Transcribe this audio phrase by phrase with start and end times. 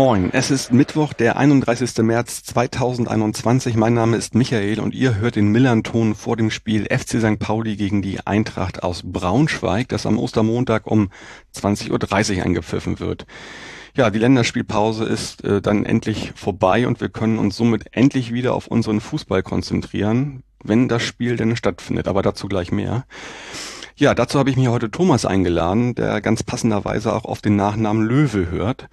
[0.00, 1.98] Moin, es ist Mittwoch, der 31.
[1.98, 3.76] März 2021.
[3.76, 7.38] Mein Name ist Michael und ihr hört den Millern-Ton vor dem Spiel FC St.
[7.38, 11.10] Pauli gegen die Eintracht aus Braunschweig, das am Ostermontag um
[11.54, 13.26] 20.30 Uhr eingepfiffen wird.
[13.94, 18.54] Ja, die Länderspielpause ist äh, dann endlich vorbei und wir können uns somit endlich wieder
[18.54, 23.04] auf unseren Fußball konzentrieren, wenn das Spiel denn stattfindet, aber dazu gleich mehr.
[24.00, 28.02] Ja, dazu habe ich mir heute Thomas eingeladen, der ganz passenderweise auch auf den Nachnamen
[28.02, 28.88] Löwe hört.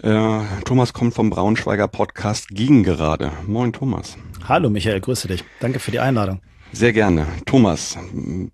[0.00, 3.32] Äh, Thomas kommt vom Braunschweiger Podcast Gegengerade.
[3.48, 4.16] Moin Thomas.
[4.46, 5.42] Hallo Michael, grüße dich.
[5.58, 6.38] Danke für die Einladung.
[6.70, 7.26] Sehr gerne.
[7.46, 7.98] Thomas,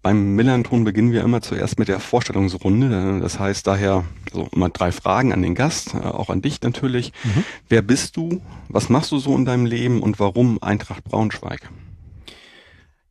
[0.01, 3.21] beim Millanton beginnen wir immer zuerst mit der Vorstellungsrunde.
[3.21, 7.13] Das heißt daher so immer drei Fragen an den Gast, äh, auch an dich natürlich.
[7.25, 7.45] Mhm.
[7.69, 8.41] Wer bist du?
[8.71, 11.69] Was machst du so in deinem Leben und warum Eintracht Braunschweig?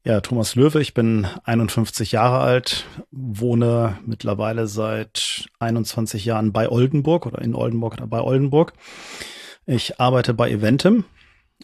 [0.06, 7.26] Ja, Thomas Löwe, ich bin 51 Jahre alt, wohne mittlerweile seit 21 Jahren bei Oldenburg
[7.26, 8.72] oder in Oldenburg oder bei Oldenburg.
[9.66, 11.04] Ich arbeite bei Eventim,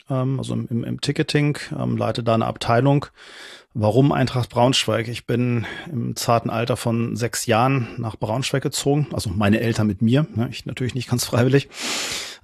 [0.09, 3.06] ähm, also im, im Ticketing, ähm, leite da eine Abteilung.
[3.73, 5.08] Warum Eintracht Braunschweig?
[5.08, 10.02] Ich bin im zarten Alter von sechs Jahren nach Braunschweig gezogen, also meine Eltern mit
[10.02, 11.69] mir, ne, ich natürlich nicht ganz freiwillig.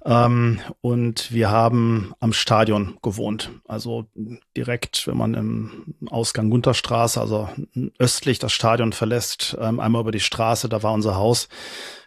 [0.04, 3.50] Ähm, und wir haben am Stadion gewohnt.
[3.68, 4.06] Also
[4.56, 7.48] direkt, wenn man im Ausgang Gunterstraße, also
[7.98, 11.48] östlich das Stadion verlässt, ähm, einmal über die Straße, da war unser Haus.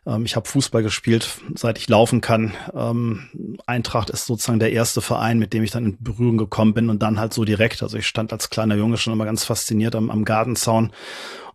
[0.05, 2.53] Ähm, ich habe Fußball gespielt, seit ich laufen kann.
[2.73, 6.89] Ähm, Eintracht ist sozusagen der erste Verein, mit dem ich dann in Berührung gekommen bin
[6.89, 7.81] und dann halt so direkt.
[7.81, 10.91] Also ich stand als kleiner Junge schon immer ganz fasziniert am, am Gartenzaun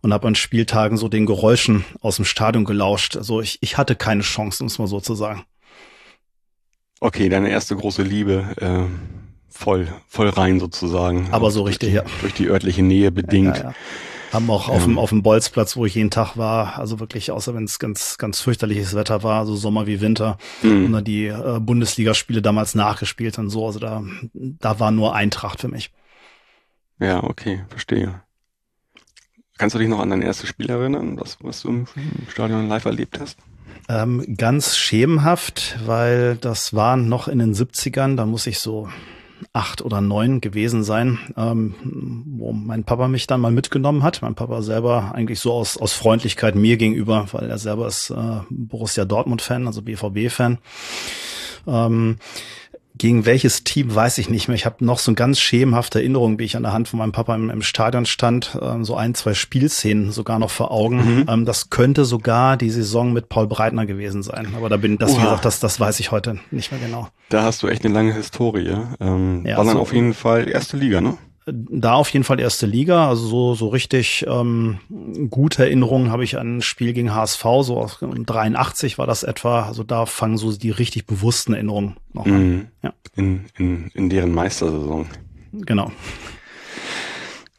[0.01, 3.15] und habe an Spieltagen so den Geräuschen aus dem Stadion gelauscht.
[3.15, 5.45] Also ich, ich hatte keine Chance, um es mal so zu sagen.
[7.03, 8.85] Okay, deine erste große Liebe, äh,
[9.49, 11.29] voll, voll rein sozusagen.
[11.31, 12.19] Aber so richtig, durch die, ja.
[12.21, 13.57] Durch die örtliche Nähe bedingt.
[13.57, 13.73] Ja, ja,
[14.31, 17.55] Haben auch auf, dem, auf dem Bolzplatz, wo ich jeden Tag war, also wirklich, außer
[17.55, 20.85] wenn es ganz, ganz fürchterliches Wetter war, so Sommer wie Winter, mhm.
[20.85, 23.65] und dann die äh, Bundesligaspiele damals nachgespielt und so.
[23.65, 24.03] Also da,
[24.33, 25.91] da war nur Eintracht für mich.
[26.99, 28.21] Ja, okay, verstehe.
[29.57, 31.87] Kannst du dich noch an dein erstes Spiel erinnern, was, was du im
[32.29, 33.39] Stadion live erlebt hast?
[33.89, 38.87] Ähm, ganz schemenhaft, weil das war noch in den 70ern, da muss ich so
[39.53, 41.75] acht oder neun gewesen sein, ähm,
[42.37, 44.21] wo mein Papa mich dann mal mitgenommen hat.
[44.21, 48.39] Mein Papa selber eigentlich so aus, aus Freundlichkeit mir gegenüber, weil er selber ist äh,
[48.49, 50.59] Borussia Dortmund-Fan, also BVB-Fan.
[51.67, 52.17] Ähm,
[53.01, 54.53] gegen welches Team weiß ich nicht mehr.
[54.53, 57.11] Ich habe noch so eine ganz schemenhafte Erinnerung, wie ich an der Hand von meinem
[57.11, 60.97] Papa im, im Stadion stand, ähm, so ein, zwei Spielszenen sogar noch vor Augen.
[60.97, 61.25] Mhm.
[61.27, 64.53] Ähm, das könnte sogar die Saison mit Paul Breitner gewesen sein.
[64.55, 67.07] Aber da bin das, wie gesagt, das, das weiß ich heute nicht mehr genau.
[67.29, 68.77] Da hast du echt eine lange Historie.
[68.99, 71.17] Ähm, ja, war dann so, auf jeden Fall erste Liga, ne?
[71.45, 73.09] Da auf jeden Fall erste Liga.
[73.09, 74.79] Also so, so richtig ähm,
[75.29, 79.65] gute Erinnerungen habe ich an ein Spiel gegen HSV, so aus 83 war das etwa.
[79.65, 82.49] Also da fangen so die richtig bewussten Erinnerungen noch an.
[82.49, 82.67] Mhm.
[82.83, 82.93] Ja.
[83.15, 85.07] In, in, in deren Meistersaison.
[85.51, 85.91] Genau.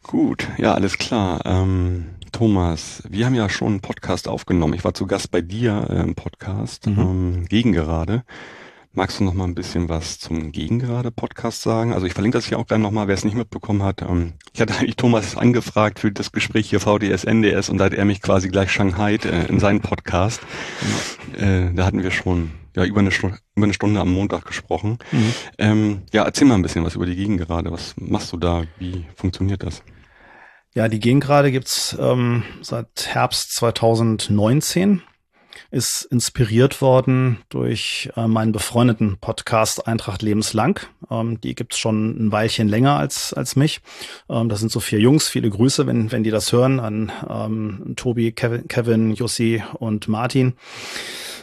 [0.03, 1.41] Gut, ja, alles klar.
[1.44, 4.75] Ähm, Thomas, wir haben ja schon einen Podcast aufgenommen.
[4.75, 6.99] Ich war zu Gast bei dir äh, im Podcast, mhm.
[6.99, 8.25] ähm, gegen gerade.
[8.94, 11.94] Magst du noch mal ein bisschen was zum Gegengerade-Podcast sagen?
[11.94, 14.03] Also ich verlinke das hier auch gerne noch mal, wer es nicht mitbekommen hat.
[14.03, 17.94] Ähm, ich hatte eigentlich Thomas angefragt für das Gespräch hier VDS, NDS und da hat
[17.94, 20.42] er mich quasi gleich Shanghai äh, in seinen Podcast.
[21.38, 24.98] Äh, da hatten wir schon ja über eine, Stunde, über eine Stunde am Montag gesprochen.
[25.10, 25.34] Mhm.
[25.56, 27.72] Ähm, ja, erzähl mal ein bisschen was über die Gegengerade.
[27.72, 28.64] Was machst du da?
[28.78, 29.82] Wie funktioniert das?
[30.75, 35.00] Ja, die Gegengerade gibt's ähm, seit Herbst 2019
[35.72, 40.78] ist inspiriert worden durch äh, meinen befreundeten Podcast Eintracht Lebenslang.
[41.10, 43.81] Ähm, die gibt's schon ein Weilchen länger als, als mich.
[44.29, 45.29] Ähm, das sind so vier Jungs.
[45.29, 50.52] Viele Grüße, wenn, wenn die das hören, an ähm, Tobi, Kevin, Kevin, Jussi und Martin.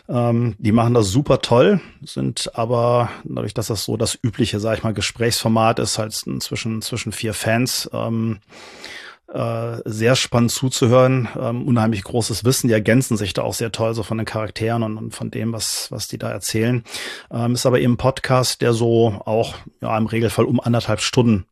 [0.07, 4.77] Ähm, die machen das super toll, sind aber dadurch, dass das so das übliche, sag
[4.77, 8.39] ich mal, Gesprächsformat ist, halt zwischen, zwischen vier Fans, ähm,
[9.33, 13.93] äh, sehr spannend zuzuhören, ähm, unheimlich großes Wissen, die ergänzen sich da auch sehr toll
[13.93, 16.83] so von den Charakteren und, und von dem, was, was die da erzählen.
[17.31, 21.45] Ähm, ist aber eben ein Podcast, der so auch ja, im Regelfall um anderthalb Stunden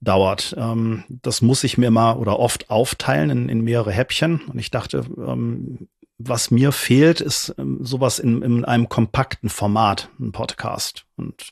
[0.00, 0.54] dauert.
[0.58, 4.40] Ähm, das muss ich mir mal oder oft aufteilen in, in mehrere Häppchen.
[4.42, 5.88] Und ich dachte, ähm,
[6.22, 11.06] was mir fehlt, ist ähm, sowas in, in einem kompakten Format, ein Podcast.
[11.16, 11.50] Und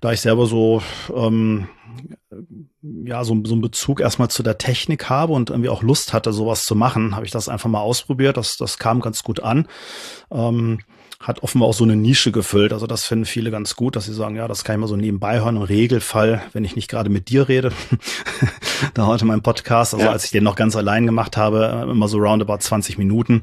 [0.00, 0.82] da ich selber so
[1.14, 1.68] ähm,
[2.82, 6.32] ja so, so einen Bezug erstmal zu der Technik habe und irgendwie auch Lust hatte,
[6.32, 8.36] sowas zu machen, habe ich das einfach mal ausprobiert.
[8.36, 9.66] Das, das kam ganz gut an.
[10.30, 10.80] Ähm,
[11.22, 12.72] hat offenbar auch so eine Nische gefüllt.
[12.72, 14.96] Also das finden viele ganz gut, dass sie sagen, ja, das kann ich mal so
[14.96, 15.56] nebenbei hören.
[15.56, 17.72] Im Regelfall, wenn ich nicht gerade mit dir rede,
[18.94, 20.12] da heute mein Podcast, also ja.
[20.12, 23.42] als ich den noch ganz allein gemacht habe, immer so roundabout 20 Minuten.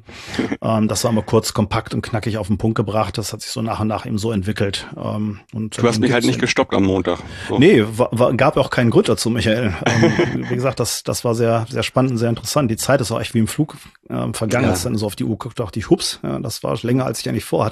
[0.61, 3.17] ähm, das war immer kurz kompakt und knackig auf den Punkt gebracht.
[3.17, 4.87] Das hat sich so nach und nach eben so entwickelt.
[4.97, 7.19] Ähm, und du hast mich halt nicht gestoppt am Montag.
[7.47, 7.59] So.
[7.59, 9.73] Nee, war, war, gab auch keinen Grund dazu, Michael.
[9.85, 12.69] ähm, wie gesagt, das, das war sehr, sehr spannend und sehr interessant.
[12.69, 13.77] Die Zeit ist auch echt wie im Flug
[14.09, 14.65] äh, vergangen.
[14.65, 14.71] Ja.
[14.71, 17.21] Als dann so auf die Uhr guckt, dachte ich, hups, ja, das war länger, als
[17.21, 17.68] ich eigentlich vorhatte.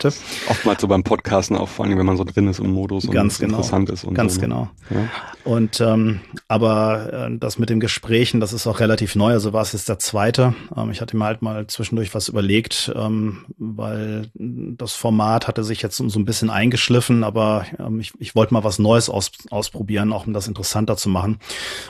[0.49, 3.35] Oftmals so beim Podcasten auch, vor allem wenn man so drin ist im Modus Ganz
[3.35, 3.57] und genau.
[3.57, 4.03] interessant ist.
[4.03, 4.47] Und Ganz so, ne?
[4.47, 4.69] genau.
[4.89, 5.09] Ja.
[5.43, 9.31] Und ähm, aber äh, das mit dem Gesprächen, das ist auch relativ neu.
[9.31, 10.53] Also war es jetzt der zweite.
[10.75, 15.81] Ähm, ich hatte mir halt mal zwischendurch was überlegt, ähm, weil das Format hatte sich
[15.81, 20.11] jetzt so ein bisschen eingeschliffen, aber ähm, ich, ich wollte mal was Neues aus, ausprobieren,
[20.11, 21.39] auch um das interessanter zu machen.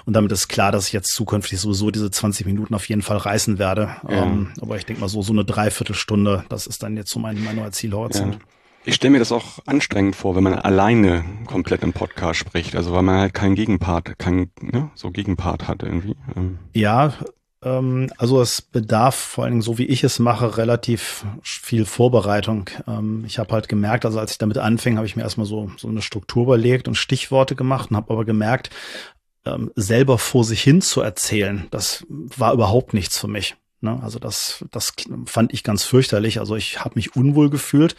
[0.06, 3.18] Und damit ist klar, dass ich jetzt zukünftig sowieso diese 20 Minuten auf jeden Fall
[3.18, 3.89] reißen werde.
[4.07, 4.24] Ja.
[4.24, 7.44] Ähm, aber ich denke mal so, so eine Dreiviertelstunde, das ist dann jetzt so mein,
[7.44, 8.36] mein neuer Zielhorizont.
[8.36, 8.40] Ja.
[8.86, 12.76] Ich stelle mir das auch anstrengend vor, wenn man alleine komplett im Podcast spricht.
[12.76, 16.16] Also weil man halt keinen Gegenpart, keinen ne, so Gegenpart hat irgendwie.
[16.38, 16.60] Ähm.
[16.74, 17.14] Ja,
[17.64, 22.70] ähm, also es bedarf vor allen Dingen, so wie ich es mache, relativ viel Vorbereitung.
[22.88, 25.70] Ähm, ich habe halt gemerkt, also als ich damit anfing, habe ich mir erstmal so,
[25.76, 28.70] so eine Struktur überlegt und Stichworte gemacht und habe aber gemerkt,
[29.46, 33.58] ähm, selber vor sich hin zu erzählen, das war überhaupt nichts für mich.
[33.81, 34.00] Ne?
[34.01, 34.94] Also das, das
[35.25, 36.39] fand ich ganz fürchterlich.
[36.39, 37.95] Also ich habe mich unwohl gefühlt,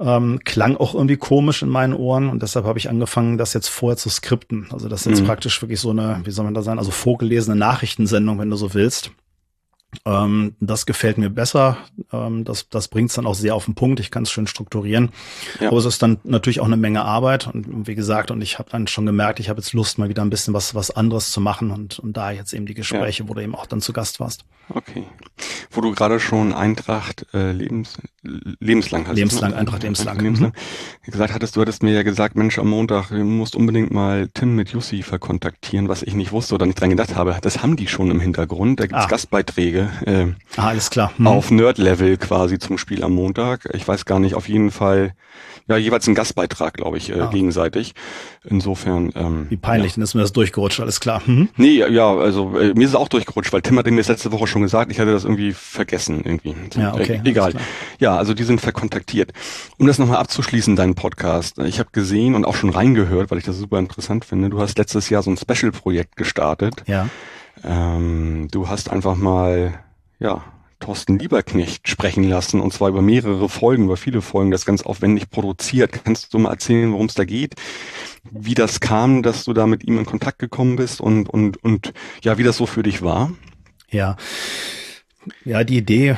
[0.00, 3.68] ähm, klang auch irgendwie komisch in meinen Ohren und deshalb habe ich angefangen, das jetzt
[3.68, 4.68] vorher zu skripten.
[4.70, 5.26] Also das ist jetzt mhm.
[5.26, 8.74] praktisch wirklich so eine, wie soll man da sagen, also vorgelesene Nachrichtensendung, wenn du so
[8.74, 9.12] willst.
[10.04, 11.78] Ähm, das gefällt mir besser.
[12.12, 14.00] Ähm, das das bringt es dann auch sehr auf den Punkt.
[14.00, 15.10] Ich kann es schön strukturieren.
[15.60, 15.68] Ja.
[15.68, 17.48] Aber es ist dann natürlich auch eine Menge Arbeit.
[17.48, 20.22] Und wie gesagt, und ich habe dann schon gemerkt, ich habe jetzt Lust, mal wieder
[20.22, 21.70] ein bisschen was, was anderes zu machen.
[21.70, 23.28] Und, und da jetzt eben die Gespräche, ja.
[23.28, 24.44] wo du eben auch dann zu Gast warst.
[24.68, 25.04] Okay.
[25.70, 29.16] Wo du gerade schon Eintracht äh, lebens, lebenslang hast.
[29.16, 30.18] Lebenslang, Eintracht lebenslang.
[30.18, 30.52] lebenslang.
[31.06, 31.10] Mhm.
[31.10, 34.54] Gesagt hattest, du hattest mir ja gesagt, Mensch, am Montag, du musst unbedingt mal Tim
[34.54, 37.36] mit Jussi verkontaktieren, was ich nicht wusste oder nicht dran gedacht habe.
[37.40, 38.80] Das haben die schon im Hintergrund.
[38.80, 39.08] Da gibt's ah.
[39.08, 39.90] Gastbeiträge.
[40.04, 40.26] Äh,
[40.56, 41.12] ah, alles klar.
[41.16, 41.26] Hm.
[41.26, 43.68] Auf Nerd-Level quasi zum Spiel am Montag.
[43.72, 45.14] Ich weiß gar nicht, auf jeden Fall
[45.70, 47.26] ja, jeweils ein Gastbeitrag, glaube ich, äh, ah.
[47.26, 47.94] gegenseitig.
[48.44, 49.12] Insofern.
[49.14, 49.96] Ähm, Wie peinlich, ja.
[49.96, 51.22] dann ist mir das durchgerutscht, alles klar.
[51.24, 51.48] Mhm.
[51.56, 54.32] Nee, ja, also äh, mir ist es auch durchgerutscht, weil Tim hat mir das letzte
[54.32, 56.56] Woche schon gesagt, ich hatte das irgendwie vergessen irgendwie.
[56.74, 57.20] Ja, okay.
[57.24, 57.54] Äh, egal.
[58.00, 59.32] Ja, also die sind verkontaktiert.
[59.78, 61.58] Um das nochmal abzuschließen, deinen Podcast.
[61.60, 64.50] Ich habe gesehen und auch schon reingehört, weil ich das super interessant finde.
[64.50, 66.82] Du hast letztes Jahr so ein Special-Projekt gestartet.
[66.88, 67.08] Ja.
[67.62, 69.78] Ähm, du hast einfach mal,
[70.18, 70.42] ja,
[70.80, 75.30] Thorsten Lieberknecht sprechen lassen und zwar über mehrere Folgen, über viele Folgen, das ganz aufwendig
[75.30, 75.92] produziert.
[76.04, 77.54] Kannst du mal erzählen, worum es da geht?
[78.30, 81.92] Wie das kam, dass du da mit ihm in Kontakt gekommen bist und, und, und
[82.22, 83.32] ja, wie das so für dich war?
[83.90, 84.16] Ja.
[85.44, 86.16] Ja, die Idee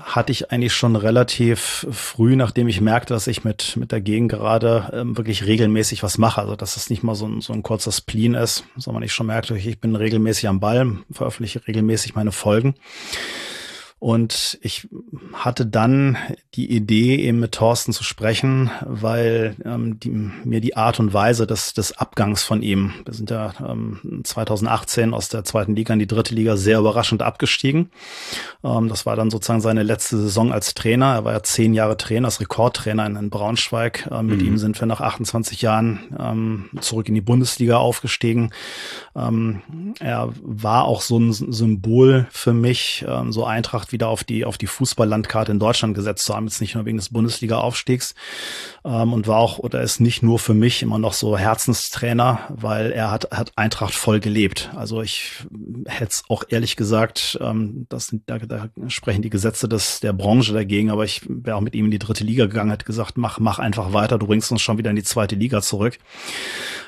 [0.00, 4.30] hatte ich eigentlich schon relativ früh, nachdem ich merkte, dass ich mit, mit der Gegend
[4.30, 6.40] gerade ähm, wirklich regelmäßig was mache.
[6.42, 9.26] Also, dass es nicht mal so ein, so ein kurzer Spleen ist, sondern ich schon
[9.26, 12.74] merkte, ich bin regelmäßig am Ball, veröffentliche regelmäßig meine Folgen.
[14.00, 14.88] Und ich
[15.32, 16.16] hatte dann
[16.54, 21.48] die Idee, eben mit Thorsten zu sprechen, weil ähm, die, mir die Art und Weise
[21.48, 25.98] des, des Abgangs von ihm, wir sind ja ähm, 2018 aus der zweiten Liga in
[25.98, 27.90] die dritte Liga sehr überraschend abgestiegen.
[28.62, 31.14] Ähm, das war dann sozusagen seine letzte Saison als Trainer.
[31.14, 34.08] Er war ja zehn Jahre Trainer, als Rekordtrainer in, in Braunschweig.
[34.12, 34.46] Ähm, mit mhm.
[34.46, 38.50] ihm sind wir nach 28 Jahren ähm, zurück in die Bundesliga aufgestiegen.
[39.16, 44.24] Ähm, er war auch so ein Symbol für mich, ähm, so Eintracht Eintracht wieder auf
[44.24, 48.14] die, auf die Fußballlandkarte in Deutschland gesetzt zu haben, jetzt nicht nur wegen des Bundesliga-Aufstiegs.
[48.84, 52.92] Ähm, und war auch oder ist nicht nur für mich immer noch so Herzenstrainer, weil
[52.92, 54.70] er hat, hat Eintracht voll gelebt.
[54.76, 55.44] Also ich
[55.86, 60.12] hätte es auch ehrlich gesagt, ähm, das sind, da, da sprechen die Gesetze des, der
[60.12, 63.16] Branche dagegen, aber ich wäre auch mit ihm in die dritte Liga gegangen, hätte gesagt,
[63.16, 65.98] mach, mach einfach weiter, du bringst uns schon wieder in die zweite Liga zurück,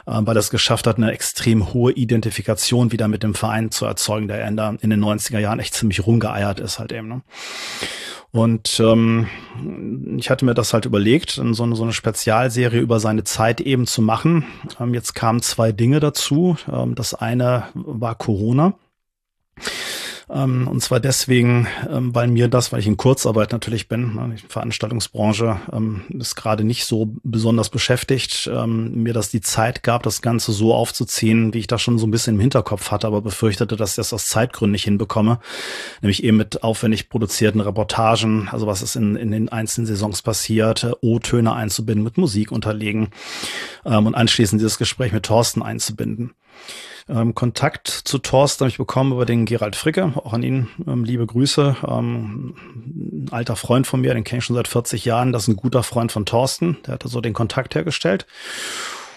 [0.07, 4.29] ähm, weil es geschafft hat, eine extrem hohe Identifikation wieder mit dem Verein zu erzeugen,
[4.29, 7.09] der in, der, in den 90er Jahren echt ziemlich rumgeeiert ist halt eben.
[7.09, 7.23] Ne?
[8.33, 9.29] Und ähm,
[10.19, 13.87] ich hatte mir das halt überlegt, so eine, so eine Spezialserie über seine Zeit eben
[13.87, 14.45] zu machen.
[14.79, 16.57] Ähm, jetzt kamen zwei Dinge dazu.
[16.71, 18.75] Ähm, das eine war Corona.
[20.33, 24.37] Ähm, und zwar deswegen, ähm, weil mir das, weil ich in Kurzarbeit natürlich bin, ne,
[24.37, 30.03] die Veranstaltungsbranche ähm, ist gerade nicht so besonders beschäftigt, ähm, mir das die Zeit gab,
[30.05, 33.23] das Ganze so aufzuziehen, wie ich das schon so ein bisschen im Hinterkopf hatte, aber
[33.23, 35.41] befürchtete, dass ich das aus Zeitgründen nicht hinbekomme.
[36.01, 40.85] Nämlich eben mit aufwendig produzierten Reportagen, also was ist in, in den einzelnen Saisons passiert,
[40.85, 43.09] äh, O-Töne einzubinden, mit Musik unterlegen
[43.85, 46.35] ähm, und anschließend dieses Gespräch mit Thorsten einzubinden.
[47.09, 51.05] Ähm, Kontakt zu Thorsten habe ich bekommen über den Gerald Fricke, auch an ihn ähm,
[51.05, 51.77] liebe Grüße.
[51.87, 55.49] Ähm, ein alter Freund von mir, den kenne ich schon seit 40 Jahren, das ist
[55.49, 58.27] ein guter Freund von Thorsten, der hat so den Kontakt hergestellt.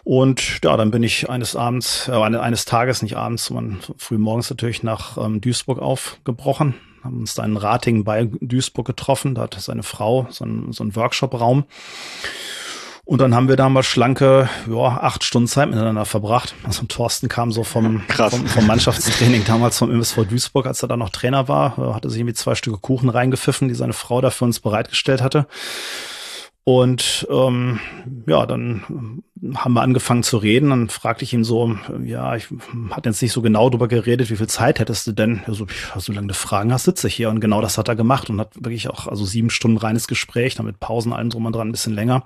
[0.04, 4.50] Und ja, dann bin ich eines Abends, äh, eines Tages, nicht abends, sondern früh morgens
[4.50, 9.36] natürlich nach ähm, Duisburg aufgebrochen, haben uns da in Rating bei Duisburg getroffen.
[9.36, 11.66] Da hat seine Frau so einen, so einen Workshop-Raum.
[13.06, 16.56] Und dann haben wir da mal schlanke, ja, acht Stunden Zeit miteinander verbracht.
[16.64, 20.96] Also Thorsten kam so vom, vom, vom, Mannschaftstraining damals vom MSV Duisburg, als er da
[20.96, 24.30] noch Trainer war, äh, hatte sich irgendwie zwei Stücke Kuchen reingepfiffen, die seine Frau da
[24.30, 25.48] für uns bereitgestellt hatte.
[26.65, 27.79] Und ähm,
[28.25, 29.24] ja, dann
[29.55, 30.70] haben wir angefangen zu reden.
[30.70, 32.48] Dann fragte ich ihn so, ja, ich
[32.91, 35.41] hatte jetzt nicht so genau drüber geredet, wie viel Zeit hättest du denn?
[35.46, 35.67] Ja, so,
[35.98, 37.29] solange du Fragen hast, sitze ich hier.
[37.29, 40.55] Und genau das hat er gemacht und hat wirklich auch also sieben Stunden reines Gespräch,
[40.55, 42.24] damit Pausen allem drum und dran ein bisschen länger.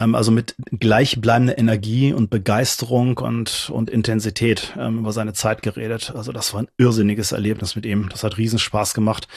[0.00, 6.12] Ähm, also mit gleichbleibender Energie und Begeisterung und, und Intensität ähm, über seine Zeit geredet.
[6.16, 8.08] Also das war ein irrsinniges Erlebnis mit ihm.
[8.08, 9.28] Das hat riesen Spaß gemacht.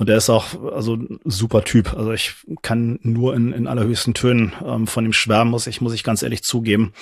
[0.00, 1.92] Und er ist auch also super Typ.
[1.94, 5.92] Also ich kann nur in, in allerhöchsten Tönen ähm, von ihm schwärmen, muss ich, muss
[5.92, 6.94] ich ganz ehrlich zugeben.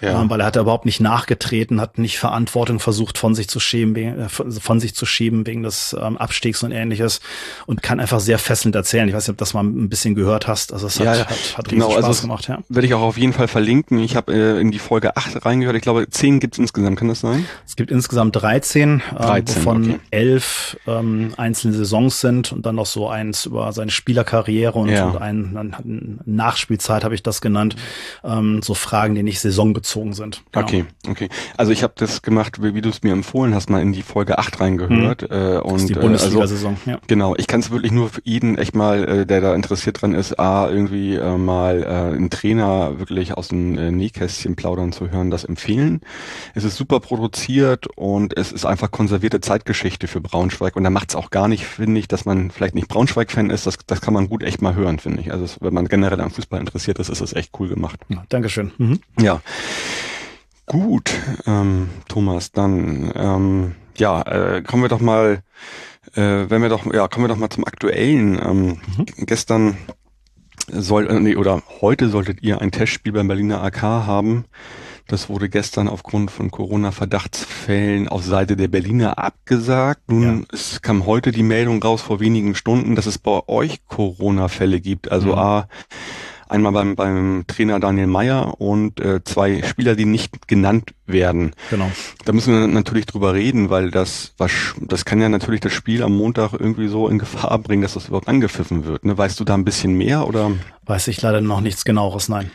[0.00, 0.22] Ja.
[0.22, 3.94] Ähm, weil er hat überhaupt nicht nachgetreten, hat nicht Verantwortung versucht von sich zu schieben,
[3.96, 7.20] äh, von sich zu schieben wegen des ähm, Abstiegs und ähnliches
[7.66, 9.06] und kann einfach sehr fesselnd erzählen.
[9.06, 10.72] Ich weiß nicht, ob das mal ein bisschen gehört hast.
[10.72, 11.26] Also es hat, ja, ja.
[11.26, 12.58] hat, hat genau, Spaß also gemacht, ja.
[12.68, 13.98] Werde ich auch auf jeden Fall verlinken.
[13.98, 15.76] Ich habe äh, in die Folge 8 reingehört.
[15.76, 17.46] Ich glaube, 10 gibt es insgesamt, kann das sein?
[17.66, 20.00] Es gibt insgesamt 13, 13 äh, wovon okay.
[20.10, 25.06] 11 ähm, einzelne Saisons sind und dann noch so eins über seine Spielerkarriere und, ja.
[25.06, 27.76] und ein, dann Nachspielzeit habe ich das genannt.
[28.24, 30.42] Ähm, so Fragen, die nicht saisonbezogen sind.
[30.52, 30.66] Genau.
[30.66, 31.28] Okay, okay.
[31.56, 34.02] Also ich habe das gemacht, wie, wie du es mir empfohlen hast, mal in die
[34.02, 35.22] Folge 8 reingehört.
[35.22, 35.36] Mhm.
[35.36, 36.98] Äh, und, das ist die Bundesliga-Saison, äh, also, ja.
[37.06, 40.14] Genau, ich kann es wirklich nur für jeden echt mal, äh, der da interessiert dran
[40.14, 45.10] ist, A, irgendwie äh, mal äh, einen Trainer wirklich aus dem äh, Nähkästchen plaudern zu
[45.10, 46.00] hören, das empfehlen.
[46.54, 51.10] Es ist super produziert und es ist einfach konservierte Zeitgeschichte für Braunschweig und da macht
[51.10, 54.14] es auch gar nicht, finde ich, dass man vielleicht nicht Braunschweig-Fan ist, das, das kann
[54.14, 55.32] man gut echt mal hören, finde ich.
[55.32, 58.00] Also wenn man generell am Fußball interessiert ist, ist es echt cool gemacht.
[58.08, 58.72] Ja, Dankeschön.
[58.78, 59.00] Mhm.
[59.20, 59.40] Ja.
[60.66, 61.12] Gut,
[61.46, 65.42] ähm, Thomas, dann ähm, ja, äh, kommen wir doch mal,
[66.14, 68.38] äh, wenn wir doch, ja, kommen wir doch mal zum aktuellen.
[68.44, 69.06] Ähm, mhm.
[69.26, 69.76] Gestern
[70.68, 74.44] soll, äh, nee, oder heute solltet ihr ein Testspiel beim Berliner AK haben.
[75.08, 80.10] Das wurde gestern aufgrund von Corona-Verdachtsfällen auf Seite der Berliner abgesagt.
[80.10, 80.46] Nun ja.
[80.52, 85.12] es kam heute die Meldung raus vor wenigen Stunden, dass es bei euch Corona-Fälle gibt.
[85.12, 85.38] Also mhm.
[85.38, 85.68] A,
[86.48, 91.52] einmal beim, beim Trainer Daniel Meyer und äh, zwei Spieler, die nicht genannt werden.
[91.70, 91.90] Genau.
[92.24, 96.02] Da müssen wir natürlich drüber reden, weil das, was, das kann ja natürlich das Spiel
[96.02, 99.04] am Montag irgendwie so in Gefahr bringen, dass das überhaupt angepfiffen wird.
[99.04, 99.16] Ne?
[99.16, 100.52] Weißt du da ein bisschen mehr oder?
[100.84, 102.50] Weiß ich leider noch nichts genaueres, nein.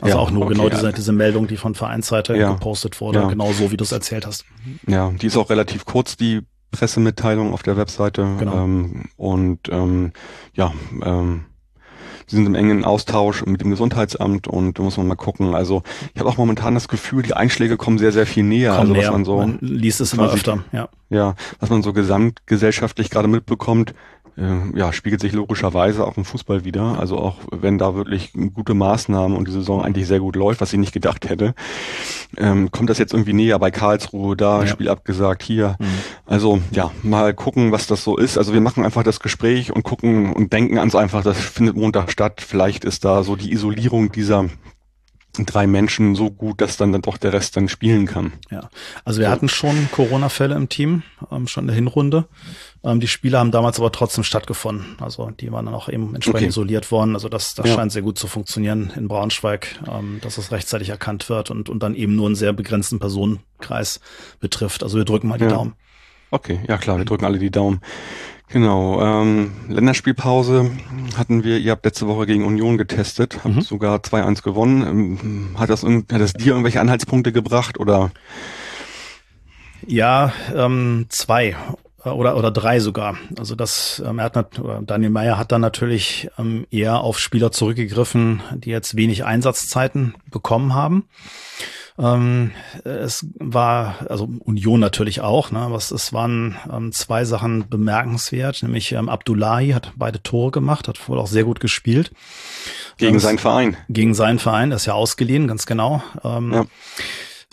[0.00, 3.20] Also ja, auch nur okay, genau diese, diese Meldung, die von Vereinsseite ja, gepostet wurde,
[3.20, 3.28] ja.
[3.28, 4.44] genau so, wie du es erzählt hast.
[4.86, 6.40] Ja, die ist auch relativ kurz, die
[6.72, 8.26] Pressemitteilung auf der Webseite.
[8.38, 8.64] Genau.
[8.64, 10.12] Ähm, und ähm,
[10.54, 11.44] ja, ähm,
[12.26, 15.54] Sie sind im engen Austausch mit dem Gesundheitsamt und da muss man mal gucken.
[15.54, 15.82] Also
[16.14, 18.76] ich habe auch momentan das Gefühl, die Einschläge kommen sehr, sehr viel näher.
[18.76, 20.88] Kommen also was man so man liest es immer öfter, ja.
[21.10, 23.94] Ja, was man so gesamtgesellschaftlich gerade mitbekommt,
[24.36, 26.98] äh, ja, spiegelt sich logischerweise auch im Fußball wieder.
[26.98, 30.72] Also auch wenn da wirklich gute Maßnahmen und die Saison eigentlich sehr gut läuft, was
[30.72, 31.54] ich nicht gedacht hätte,
[32.36, 34.66] ähm, kommt das jetzt irgendwie näher bei Karlsruhe, da ja.
[34.66, 35.76] Spiel abgesagt, hier.
[35.78, 35.86] Mhm.
[36.26, 38.38] Also ja, mal gucken, was das so ist.
[38.38, 42.10] Also wir machen einfach das Gespräch und gucken und denken ans einfach, das findet Montag
[42.10, 42.40] statt.
[42.40, 44.46] Vielleicht ist da so die Isolierung dieser
[45.38, 48.32] drei Menschen so gut, dass dann, dann doch der Rest dann spielen kann.
[48.50, 48.68] Ja,
[49.04, 49.32] also wir so.
[49.32, 52.26] hatten schon Corona-Fälle im Team, ähm, schon in der Hinrunde.
[52.84, 54.96] Ähm, die Spiele haben damals aber trotzdem stattgefunden.
[55.00, 56.48] Also die waren dann auch eben entsprechend okay.
[56.48, 57.14] isoliert worden.
[57.14, 57.74] Also das, das ja.
[57.74, 61.82] scheint sehr gut zu funktionieren in Braunschweig, ähm, dass es rechtzeitig erkannt wird und, und
[61.82, 64.00] dann eben nur einen sehr begrenzten Personenkreis
[64.40, 64.82] betrifft.
[64.82, 65.50] Also wir drücken mal die ja.
[65.50, 65.74] Daumen.
[66.30, 67.80] Okay, ja klar, wir drücken alle die Daumen.
[68.48, 70.70] Genau, ähm, Länderspielpause
[71.16, 73.60] hatten wir, ihr habt letzte Woche gegen Union getestet, habt mhm.
[73.62, 74.82] sogar 2-1 gewonnen.
[74.82, 78.10] Ähm, hat das, hat das dir irgendwelche Anhaltspunkte gebracht oder?
[79.86, 81.56] Ja, ähm, zwei
[82.04, 83.16] oder oder drei sogar.
[83.38, 88.42] Also das ähm, er hat Daniel Meyer hat dann natürlich ähm, eher auf Spieler zurückgegriffen,
[88.54, 91.08] die jetzt wenig Einsatzzeiten bekommen haben.
[91.96, 92.50] Ähm,
[92.82, 98.64] es war, also Union natürlich auch, ne, aber es, es waren ähm, zwei Sachen bemerkenswert,
[98.64, 102.10] nämlich ähm, Abdullahi hat beide Tore gemacht, hat wohl auch sehr gut gespielt.
[102.96, 103.76] Gegen seinen Verein.
[103.88, 106.02] Gegen seinen Verein, er ist ja ausgeliehen, ganz genau.
[106.24, 106.64] Ähm, ja.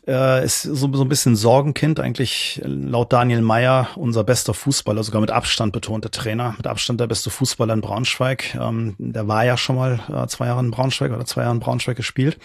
[0.07, 5.21] Äh, ist so, so ein bisschen Sorgenkind, eigentlich laut Daniel Meyer unser bester Fußballer, sogar
[5.21, 8.55] mit Abstand betonte Trainer, mit Abstand der beste Fußballer in Braunschweig.
[8.55, 11.59] Ähm, der war ja schon mal äh, zwei Jahre in Braunschweig oder zwei Jahre in
[11.59, 12.37] Braunschweig gespielt.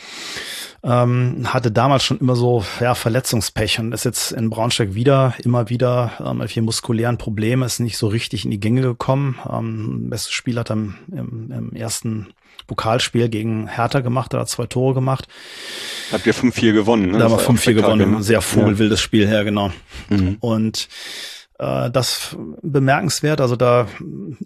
[0.82, 5.70] Ähm, hatte damals schon immer so ja, Verletzungspech und ist jetzt in Braunschweig wieder, immer
[5.70, 9.38] wieder ähm, mit vier muskulären Problemen, ist nicht so richtig in die Gänge gekommen.
[9.50, 12.28] Ähm, bestes Spiel hat er im, im, im ersten
[12.66, 15.28] Pokalspiel gegen Hertha gemacht, da hat zwei Tore gemacht.
[16.12, 17.18] Habt ihr 5-4 gewonnen, ne?
[17.18, 18.22] Da haben wir 5-4 gewonnen, ne?
[18.22, 19.04] sehr vogelwildes ja.
[19.04, 19.70] Spiel, ja, genau.
[20.08, 20.36] Mhm.
[20.40, 20.88] Und
[21.58, 23.86] äh, das bemerkenswert, also da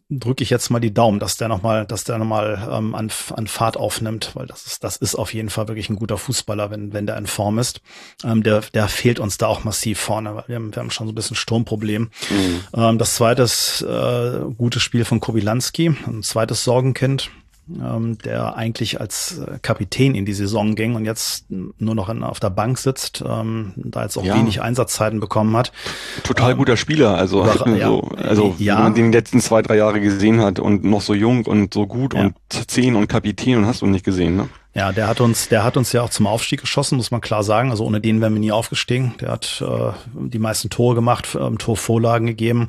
[0.08, 3.46] drücke ich jetzt mal die Daumen, dass der nochmal, dass der nochmal ähm, an, an
[3.48, 6.92] Fahrt aufnimmt, weil das ist, das ist auf jeden Fall wirklich ein guter Fußballer, wenn,
[6.92, 7.80] wenn der in Form ist.
[8.24, 11.08] Ähm, der, der fehlt uns da auch massiv vorne, weil wir haben, wir haben schon
[11.08, 12.10] so ein bisschen Sturmproblem.
[12.30, 12.60] Mhm.
[12.74, 17.30] Ähm, das zweite ist äh, gutes Spiel von Kobilanski, ein zweites Sorgenkind
[17.78, 22.22] ähm, der eigentlich als äh, Kapitän in die Saison ging und jetzt nur noch in,
[22.22, 24.36] auf der Bank sitzt, ähm, da jetzt auch ja.
[24.36, 25.72] wenig Einsatzzeiten bekommen hat.
[26.22, 28.76] Total ähm, guter Spieler, also, so, ja, also ja.
[28.76, 31.86] wenn man den letzten zwei, drei Jahre gesehen hat und noch so jung und so
[31.86, 32.20] gut ja.
[32.20, 34.48] und zehn und Kapitän und hast du nicht gesehen, ne?
[34.72, 37.42] Ja, der hat uns, der hat uns ja auch zum Aufstieg geschossen, muss man klar
[37.42, 37.70] sagen.
[37.70, 39.14] Also ohne den wären wir nie aufgestiegen.
[39.20, 42.68] Der hat äh, die meisten Tore gemacht, ähm, Torvorlagen gegeben.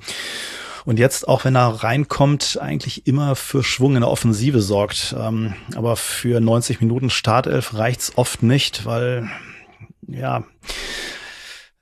[0.85, 5.15] Und jetzt, auch wenn er reinkommt, eigentlich immer für Schwung in der Offensive sorgt.
[5.17, 9.29] Ähm, aber für 90 Minuten Startelf reicht's oft nicht, weil,
[10.07, 10.43] ja,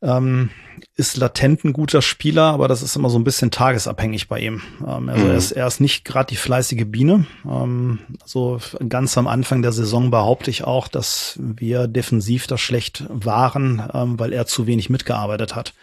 [0.02, 0.50] ähm,
[0.96, 4.62] ist latent ein guter Spieler, aber das ist immer so ein bisschen tagesabhängig bei ihm.
[4.86, 5.32] Ähm, also mhm.
[5.32, 7.26] er, ist, er ist nicht gerade die fleißige Biene.
[7.46, 13.06] Ähm, also ganz am Anfang der Saison behaupte ich auch, dass wir defensiv da schlecht
[13.10, 15.74] waren, ähm, weil er zu wenig mitgearbeitet hat.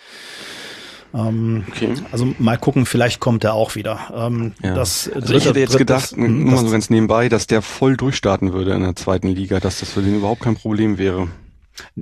[1.15, 1.95] Ähm, okay.
[2.13, 4.13] Also mal gucken, vielleicht kommt er auch wieder.
[4.15, 4.75] Ähm, ja.
[4.75, 7.47] das also dritte, ich hätte jetzt dritte, gedacht, das, nur mal so ganz nebenbei, dass
[7.47, 10.99] der voll durchstarten würde in der zweiten Liga, dass das für den überhaupt kein Problem
[10.99, 11.29] wäre.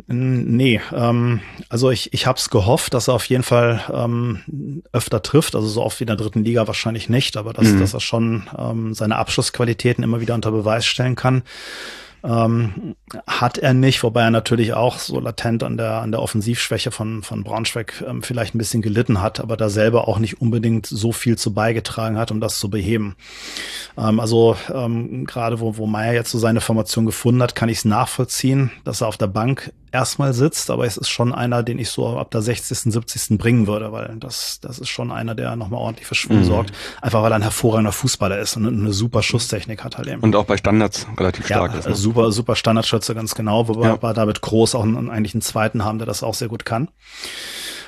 [0.06, 5.22] Nee, ähm, also ich, ich habe es gehofft, dass er auf jeden Fall ähm, öfter
[5.22, 7.80] trifft, also so oft wie in der dritten Liga wahrscheinlich nicht, aber dass, mhm.
[7.80, 11.42] dass er schon ähm, seine Abschlussqualitäten immer wieder unter Beweis stellen kann.
[12.24, 16.90] Ähm, hat er nicht, wobei er natürlich auch so latent an der, an der Offensivschwäche
[16.90, 20.86] von, von Braunschweig ähm, vielleicht ein bisschen gelitten hat, aber da selber auch nicht unbedingt
[20.86, 23.14] so viel zu beigetragen hat, um das zu beheben.
[23.98, 27.78] Ähm, also ähm, gerade wo, wo Meier jetzt so seine Formation gefunden hat, kann ich
[27.78, 31.78] es nachvollziehen, dass er auf der Bank erstmal sitzt, aber es ist schon einer, den
[31.78, 33.38] ich so ab der 60., 70.
[33.38, 36.44] bringen würde, weil das, das ist schon einer, der nochmal ordentlich für Schwung mhm.
[36.44, 36.72] sorgt.
[37.00, 40.20] Einfach weil er ein hervorragender Fußballer ist und eine super Schusstechnik hat halt eben.
[40.20, 41.88] Und auch bei Standards relativ stark ja, ist.
[41.88, 41.94] Ne?
[41.94, 44.12] Super, super Standardschütze, ganz genau, wobei ja.
[44.12, 46.88] David Groß auch einen, eigentlich einen zweiten haben, der das auch sehr gut kann.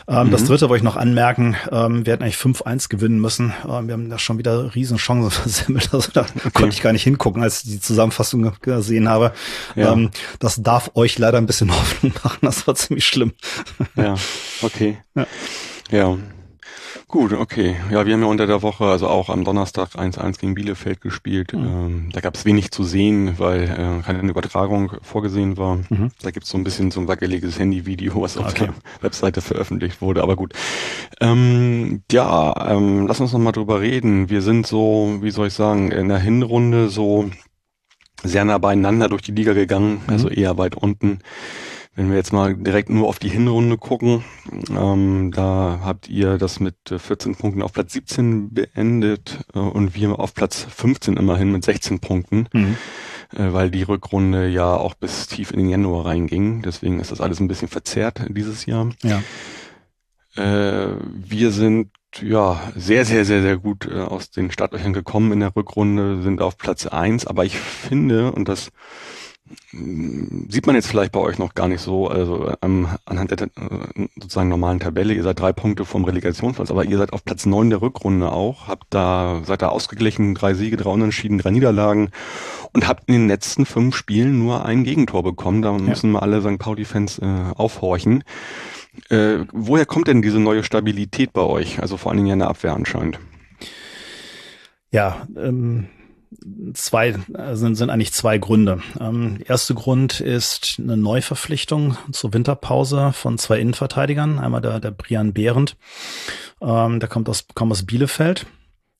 [0.08, 0.30] Ähm, mhm.
[0.30, 3.52] Das dritte wollte ich noch anmerken, ähm, wir hätten eigentlich 5-1 gewinnen müssen.
[3.68, 5.92] Ähm, wir haben da schon wieder riesen Chancen versemmelt.
[5.92, 6.50] Also da okay.
[6.52, 9.32] konnte ich gar nicht hingucken, als ich die Zusammenfassung gesehen habe.
[9.74, 9.92] Ja.
[9.92, 12.38] Ähm, das darf euch leider ein bisschen Hoffnung machen.
[12.42, 13.32] Das war ziemlich schlimm.
[13.96, 14.14] Ja,
[14.62, 14.98] okay.
[15.14, 15.26] Ja.
[15.90, 16.16] ja.
[17.08, 17.76] Gut, okay.
[17.90, 21.52] Ja, wir haben ja unter der Woche, also auch am Donnerstag 1-1 gegen Bielefeld gespielt.
[21.52, 21.64] Mhm.
[21.64, 25.76] Ähm, da gab es wenig zu sehen, weil äh, keine Übertragung vorgesehen war.
[25.88, 26.10] Mhm.
[26.22, 28.66] Da gibt es so ein bisschen so ein wackeliges Handyvideo, was auf okay.
[28.66, 30.22] der Webseite veröffentlicht wurde.
[30.22, 30.52] Aber gut.
[31.20, 34.28] Ähm, ja, ähm, lass uns noch mal drüber reden.
[34.28, 37.30] Wir sind so, wie soll ich sagen, in der Hinrunde so
[38.22, 40.12] sehr nah beieinander durch die Liga gegangen, mhm.
[40.12, 41.20] also eher weit unten.
[41.96, 44.22] Wenn wir jetzt mal direkt nur auf die Hinrunde gucken,
[44.70, 49.94] ähm, da habt ihr das mit 14 äh, Punkten auf Platz 17 beendet äh, und
[49.94, 52.76] wir auf Platz 15 immerhin mit 16 Punkten, mhm.
[53.34, 56.60] äh, weil die Rückrunde ja auch bis tief in den Januar reinging.
[56.60, 58.90] Deswegen ist das alles ein bisschen verzerrt dieses Jahr.
[59.02, 59.22] Ja.
[60.36, 65.40] Äh, wir sind ja sehr, sehr, sehr, sehr gut äh, aus den Startlöchern gekommen in
[65.40, 68.70] der Rückrunde, sind auf Platz 1, aber ich finde, und das
[69.72, 74.08] sieht man jetzt vielleicht bei euch noch gar nicht so, also ähm, anhand der äh,
[74.16, 77.70] sozusagen normalen Tabelle, ihr seid drei Punkte vom Relegationsplatz, aber ihr seid auf Platz neun
[77.70, 82.10] der Rückrunde auch, habt da, seid da ausgeglichen, drei Siege, drei Unentschieden, drei Niederlagen
[82.72, 85.62] und habt in den letzten fünf Spielen nur ein Gegentor bekommen.
[85.62, 86.14] Da müssen ja.
[86.14, 86.58] wir alle St.
[86.58, 88.24] Pauli-Fans äh, aufhorchen.
[89.10, 91.80] Äh, woher kommt denn diese neue Stabilität bei euch?
[91.80, 93.18] Also vor allen Dingen in der Abwehr anscheinend.
[94.90, 95.88] Ja, ähm,
[96.74, 98.80] zwei äh, sind, sind eigentlich zwei Gründe.
[99.00, 104.38] Ähm, erste Grund ist eine Neuverpflichtung zur Winterpause von zwei Innenverteidigern.
[104.38, 105.76] Einmal der, der Brian Behrendt,
[106.60, 108.46] ähm, der kommt aus, kommt aus Bielefeld.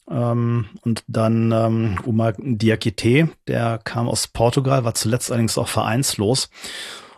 [0.09, 6.49] Ähm, und dann ähm, Umar Diakite, der kam aus Portugal, war zuletzt allerdings auch vereinslos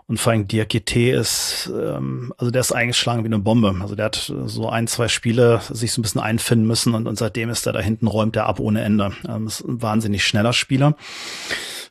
[0.09, 3.77] und vor allem Diakite ist, ähm, also der ist eingeschlagen wie eine Bombe.
[3.83, 7.19] Also der hat so ein, zwei Spiele sich so ein bisschen einfinden müssen und, und
[7.19, 9.13] seitdem ist er da hinten, räumt er ab ohne Ende.
[9.29, 10.97] Ähm, ist ein wahnsinnig schneller Spieler.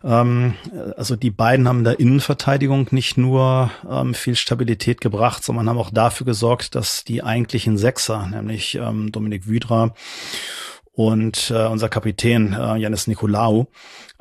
[0.04, 0.56] Ähm,
[0.98, 5.92] also die beiden haben der Innenverteidigung nicht nur ähm, viel Stabilität gebracht, sondern haben auch
[5.92, 9.94] dafür gesorgt, dass die eigentlichen Sechser, nämlich ähm, Dominik Wydra
[10.98, 13.68] und äh, unser Kapitän äh, Janis Nikolaou,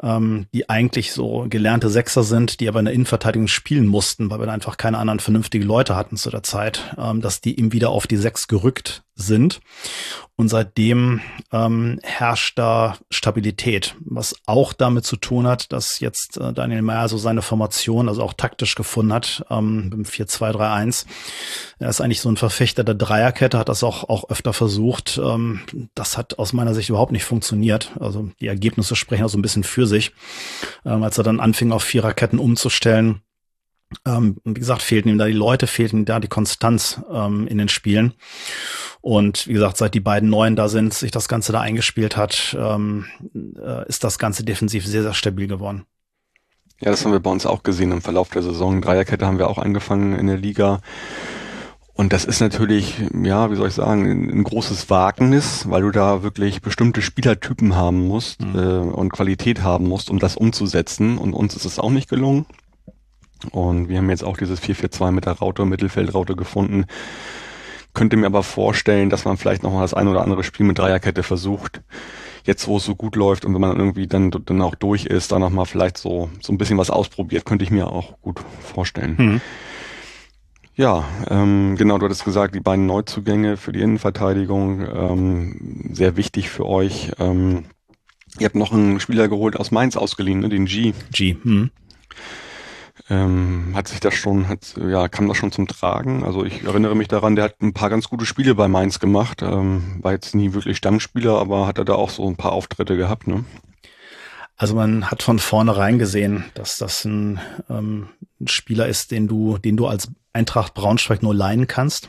[0.02, 4.40] ähm, die eigentlich so gelernte Sechser sind, die aber in der Innenverteidigung spielen mussten, weil
[4.40, 7.72] wir da einfach keine anderen vernünftige Leute hatten zu der Zeit, ähm, dass die ihm
[7.72, 9.60] wieder auf die Sechs gerückt sind.
[10.38, 16.52] Und seitdem ähm, herrscht da Stabilität, was auch damit zu tun hat, dass jetzt äh,
[16.52, 21.06] Daniel Meyer so seine Formation, also auch taktisch gefunden hat, ähm, im 4-2-3-1.
[21.78, 25.18] Er ist eigentlich so ein Verfechter der Dreierkette, hat das auch, auch öfter versucht.
[25.22, 25.62] Ähm,
[25.94, 27.92] das hat aus meiner Sicht überhaupt nicht funktioniert.
[27.98, 30.12] Also die Ergebnisse sprechen auch so ein bisschen für sich.
[30.84, 33.22] Ähm, als er dann anfing, auf Viererketten umzustellen,
[34.04, 37.58] ähm, wie gesagt, fehlten ihm da die Leute, fehlten ihm da die Konstanz ähm, in
[37.58, 38.14] den Spielen.
[39.06, 42.56] Und wie gesagt, seit die beiden Neuen da sind, sich das Ganze da eingespielt hat,
[42.58, 43.04] ähm,
[43.56, 45.84] äh, ist das Ganze defensiv sehr, sehr stabil geworden.
[46.80, 48.82] Ja, das haben wir bei uns auch gesehen im Verlauf der Saison.
[48.82, 50.80] Dreierkette haben wir auch angefangen in der Liga.
[51.94, 56.24] Und das ist natürlich, ja, wie soll ich sagen, ein, großes Wagnis, weil du da
[56.24, 58.58] wirklich bestimmte Spielertypen haben musst mhm.
[58.58, 61.16] äh, und Qualität haben musst, um das umzusetzen.
[61.16, 62.44] Und uns ist es auch nicht gelungen.
[63.52, 66.86] Und wir haben jetzt auch dieses 4-4-2 mit der Raute, Mittelfeldraute gefunden,
[67.96, 70.78] könnte mir aber vorstellen, dass man vielleicht noch mal das ein oder andere Spiel mit
[70.78, 71.82] Dreierkette versucht.
[72.44, 75.32] Jetzt, wo es so gut läuft und wenn man irgendwie dann, dann auch durch ist,
[75.32, 78.38] da noch mal vielleicht so, so ein bisschen was ausprobiert, könnte ich mir auch gut
[78.60, 79.16] vorstellen.
[79.18, 79.40] Mhm.
[80.76, 86.50] Ja, ähm, genau, du hattest gesagt, die beiden Neuzugänge für die Innenverteidigung, ähm, sehr wichtig
[86.50, 87.12] für euch.
[87.18, 87.64] Ähm,
[88.38, 90.92] ihr habt noch einen Spieler geholt aus Mainz ausgeliehen, ne, den G.
[91.10, 91.36] G.
[91.42, 91.70] Hm
[93.08, 96.24] ähm, hat sich das schon, hat, ja, kam das schon zum Tragen.
[96.24, 99.42] Also ich erinnere mich daran, der hat ein paar ganz gute Spiele bei Mainz gemacht.
[99.42, 102.96] Ähm, war jetzt nie wirklich Stammspieler, aber hat er da auch so ein paar Auftritte
[102.96, 103.44] gehabt, ne?
[104.58, 108.08] Also man hat von vornherein gesehen, dass das ein, ähm,
[108.40, 112.08] ein Spieler ist, den du, den du als Eintracht Braunschweig nur leihen kannst.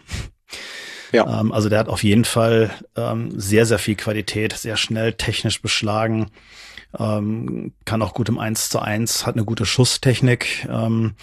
[1.12, 1.42] Ja.
[1.42, 5.62] Ähm, also der hat auf jeden Fall ähm, sehr, sehr viel Qualität, sehr schnell technisch
[5.62, 6.32] beschlagen,
[6.98, 11.16] ähm, kann auch gut im 1 zu 1, hat eine gute Schusstechnik, ähm,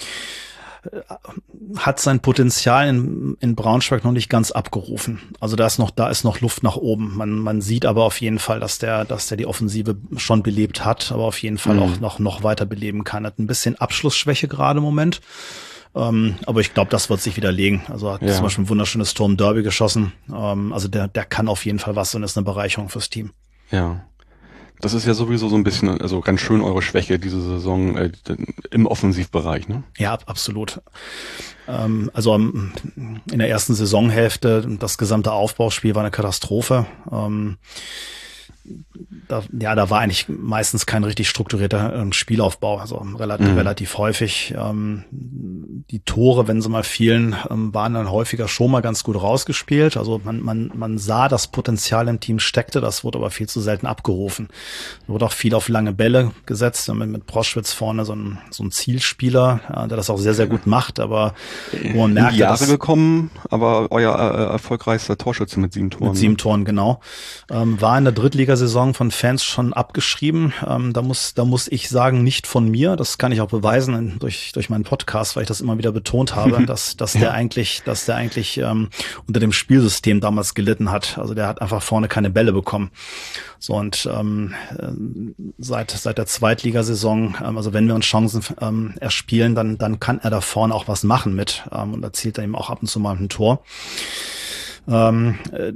[1.77, 5.21] hat sein Potenzial in, in Braunschweig noch nicht ganz abgerufen.
[5.41, 7.17] Also da ist noch, da ist noch Luft nach oben.
[7.17, 10.85] Man, man sieht aber auf jeden Fall, dass der, dass der die Offensive schon belebt
[10.85, 11.83] hat, aber auf jeden Fall mhm.
[11.83, 13.25] auch noch, noch weiter beleben kann.
[13.25, 15.21] Hat ein bisschen Abschlussschwäche gerade im Moment.
[15.95, 17.83] Ähm, aber ich glaube, das wird sich widerlegen.
[17.89, 18.33] Also hat ja.
[18.33, 20.13] zum Beispiel ein wunderschönes Sturm Derby geschossen.
[20.33, 23.31] Ähm, also der, der kann auf jeden Fall was und ist eine Bereicherung fürs Team.
[23.71, 24.05] Ja.
[24.81, 28.11] Das ist ja sowieso so ein bisschen, also ganz schön eure Schwäche diese Saison äh,
[28.71, 29.85] im Offensivbereich, ne?
[29.99, 30.81] Ja, absolut.
[31.69, 36.87] Ähm, also in der ersten Saisonhälfte, das gesamte Aufbauspiel war eine Katastrophe.
[37.11, 37.57] Ähm,
[39.29, 43.59] da, ja, da war eigentlich meistens kein richtig strukturierter äh, Spielaufbau, also relativ, mhm.
[43.59, 44.55] relativ häufig.
[44.57, 49.21] Ähm, die Tore, wenn sie mal fielen, ähm, waren dann häufiger schon mal ganz gut
[49.21, 49.97] rausgespielt.
[49.97, 53.61] Also man, man, man sah, das Potenzial im Team steckte, das wurde aber viel zu
[53.61, 54.49] selten abgerufen.
[55.03, 58.63] Es wurde auch viel auf lange Bälle gesetzt, mit, mit Proschwitz vorne so ein, so
[58.63, 61.35] ein Zielspieler, äh, der das auch sehr, sehr gut macht, aber
[61.93, 66.09] wo man merkt, Jahre dass, gekommen, aber euer äh, erfolgreichster Torschütze mit sieben Toren.
[66.11, 66.37] Mit sieben ne?
[66.37, 67.01] Toren, genau.
[67.51, 70.53] Ähm, war in der Drittligasaison von Fans schon abgeschrieben.
[70.67, 72.97] Ähm, da muss, da muss ich sagen, nicht von mir.
[72.97, 76.35] Das kann ich auch beweisen durch, durch meinen Podcast, weil ich das immer wieder betont
[76.35, 77.21] habe, dass, dass ja.
[77.21, 78.91] der eigentlich, dass der eigentlich ähm,
[79.27, 81.17] unter dem Spielsystem damals gelitten hat.
[81.17, 82.91] Also der hat einfach vorne keine Bälle bekommen.
[83.59, 84.89] So und ähm, äh,
[85.57, 90.19] seit seit der Zweitligasaison, ähm, also wenn wir uns Chancen ähm, erspielen, dann dann kann
[90.19, 92.89] er da vorne auch was machen mit ähm, und erzielt er eben auch ab und
[92.89, 93.63] zu mal ein Tor.
[94.87, 95.73] Ähm, äh,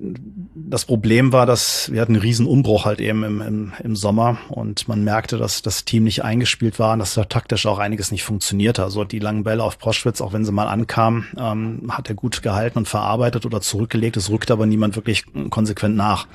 [0.54, 4.38] das Problem war, dass wir hatten einen riesen Umbruch halt eben im, im, im Sommer
[4.48, 8.10] und man merkte, dass das Team nicht eingespielt war und dass da taktisch auch einiges
[8.10, 8.82] nicht funktionierte.
[8.82, 12.42] Also die langen Bälle auf Proschwitz, auch wenn sie mal ankamen, ähm, hat er gut
[12.42, 14.16] gehalten und verarbeitet oder zurückgelegt.
[14.16, 16.26] Es rückte aber niemand wirklich konsequent nach.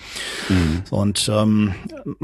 [0.50, 0.84] Mhm.
[0.90, 1.76] Und ähm,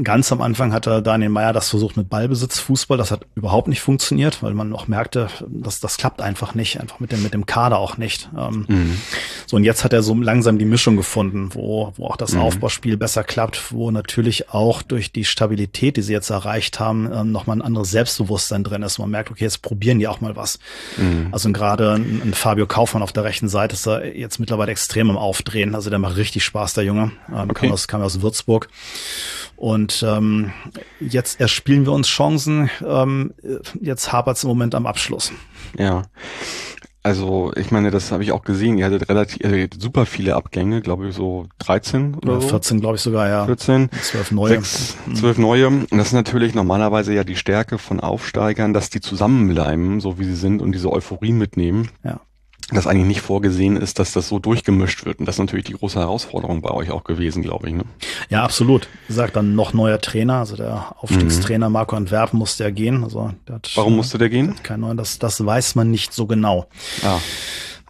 [0.02, 2.98] ganz am Anfang hatte Daniel Meyer das versucht mit Ballbesitz, Fußball.
[2.98, 6.98] Das hat überhaupt nicht funktioniert, weil man auch merkte, dass das klappt einfach nicht, einfach
[6.98, 8.28] mit dem mit dem Kader auch nicht.
[8.36, 9.00] Ähm, mhm.
[9.46, 12.32] So und jetzt hat er so lang langsam die Mischung gefunden, wo, wo auch das
[12.32, 12.40] mhm.
[12.40, 17.30] Aufbauspiel besser klappt, wo natürlich auch durch die Stabilität, die sie jetzt erreicht haben, ähm,
[17.30, 18.98] nochmal ein anderes Selbstbewusstsein drin ist.
[18.98, 20.58] Man merkt, okay, jetzt probieren die auch mal was.
[20.96, 21.28] Mhm.
[21.30, 25.10] Also gerade ein, ein, Fabio Kaufmann auf der rechten Seite ist da jetzt mittlerweile extrem
[25.10, 25.74] im Aufdrehen.
[25.74, 27.12] Also der macht richtig Spaß, der Junge.
[27.28, 27.66] Ähm, okay.
[27.66, 28.68] kam, aus, kam aus Würzburg.
[29.56, 30.54] Und ähm,
[31.00, 32.70] jetzt erspielen wir uns Chancen.
[32.82, 33.34] Ähm,
[33.78, 35.32] jetzt hapert es im Moment am Abschluss.
[35.78, 36.04] Ja.
[37.02, 38.76] Also, ich meine, das habe ich auch gesehen.
[38.76, 42.48] Ihr hattet relativ äh, super viele Abgänge, glaube ich, so 13 oder ja, so.
[42.48, 43.46] 14, glaube ich sogar, ja.
[43.46, 44.48] 14, 12 neue.
[44.50, 45.68] 6, 12 neue.
[45.68, 50.24] Und das ist natürlich normalerweise ja die Stärke von Aufsteigern, dass die zusammenbleiben, so wie
[50.24, 51.88] sie sind und diese Euphorie mitnehmen.
[52.04, 52.20] Ja.
[52.72, 55.18] Dass eigentlich nicht vorgesehen ist, dass das so durchgemischt wird.
[55.18, 57.74] Und das ist natürlich die große Herausforderung bei euch auch gewesen, glaube ich.
[57.74, 57.84] Ne?
[58.28, 58.88] Ja, absolut.
[59.06, 63.04] Wie gesagt, dann noch neuer Trainer, also der Aufstiegstrainer Marco Antwerpen musste ja gehen.
[63.04, 63.32] Also
[63.74, 64.54] Warum musste der gehen?
[64.62, 66.66] Kein neuen, das, das weiß man nicht so genau.
[67.02, 67.18] Ah.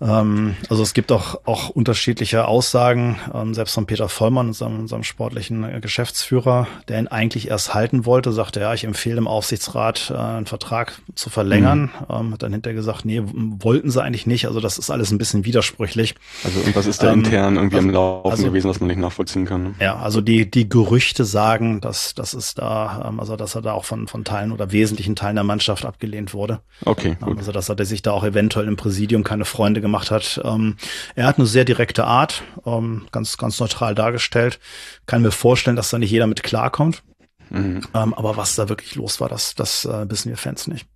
[0.00, 5.02] Ähm, also es gibt auch, auch unterschiedliche Aussagen, ähm, selbst von Peter Vollmann, unserem, unserem
[5.02, 10.10] sportlichen äh, Geschäftsführer, der ihn eigentlich erst halten wollte, sagte, ja, ich empfehle dem Aufsichtsrat,
[10.10, 11.90] äh, einen Vertrag zu verlängern.
[12.08, 12.14] Mhm.
[12.16, 14.46] Ähm, hat dann hinterher gesagt, nee, wollten sie eigentlich nicht.
[14.46, 16.14] Also das ist alles ein bisschen widersprüchlich.
[16.44, 18.88] Also und was ist da ähm, intern irgendwie also, am Laufen also, gewesen, was man
[18.88, 19.62] nicht nachvollziehen kann?
[19.62, 19.74] Ne?
[19.80, 23.72] Ja, also die, die Gerüchte sagen, dass, dass es da, ähm, also dass er da
[23.72, 26.60] auch von, von Teilen oder wesentlichen Teilen der Mannschaft abgelehnt wurde.
[26.84, 27.38] Okay, gut.
[27.38, 30.40] Also dass er sich da auch eventuell im Präsidium keine Freunde gemacht gemacht hat.
[30.44, 30.76] Ähm,
[31.14, 34.60] er hat eine sehr direkte Art, ähm, ganz, ganz neutral dargestellt.
[35.06, 37.02] Kann mir vorstellen, dass da nicht jeder mit klarkommt.
[37.50, 37.82] Mhm.
[37.94, 40.86] Ähm, aber was da wirklich los war, das, das äh, wissen wir Fans nicht.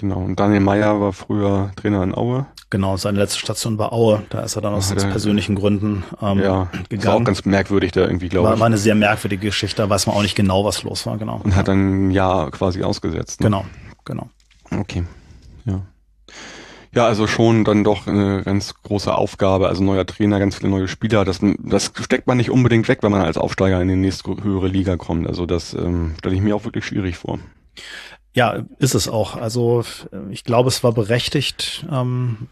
[0.00, 2.46] Genau, und Daniel Meyer war früher Trainer in Aue.
[2.70, 4.22] Genau, seine letzte Station war Aue.
[4.30, 7.06] Da ist er dann aus, aus persönlichen Gründen ähm, ja, gegangen.
[7.06, 8.60] War auch ganz merkwürdig da irgendwie, glaube ich.
[8.60, 11.42] War eine sehr merkwürdige Geschichte, da weiß man auch nicht genau, was los war, genau.
[11.44, 13.40] Und hat dann ein Jahr quasi ausgesetzt.
[13.40, 13.48] Ne?
[13.48, 13.66] Genau,
[14.06, 14.30] genau.
[14.70, 15.04] Okay,
[15.66, 15.82] ja.
[16.94, 19.68] Ja, also schon dann doch eine ganz große Aufgabe.
[19.68, 21.24] Also neuer Trainer, ganz viele neue Spieler.
[21.24, 24.68] Das, das steckt man nicht unbedingt weg, wenn man als Aufsteiger in die nächste höhere
[24.68, 25.26] Liga kommt.
[25.26, 27.38] Also das ähm, stelle ich mir auch wirklich schwierig vor.
[28.34, 29.36] Ja, ist es auch.
[29.36, 29.84] Also
[30.30, 31.86] ich glaube, es war berechtigt.
[31.90, 32.48] Ähm,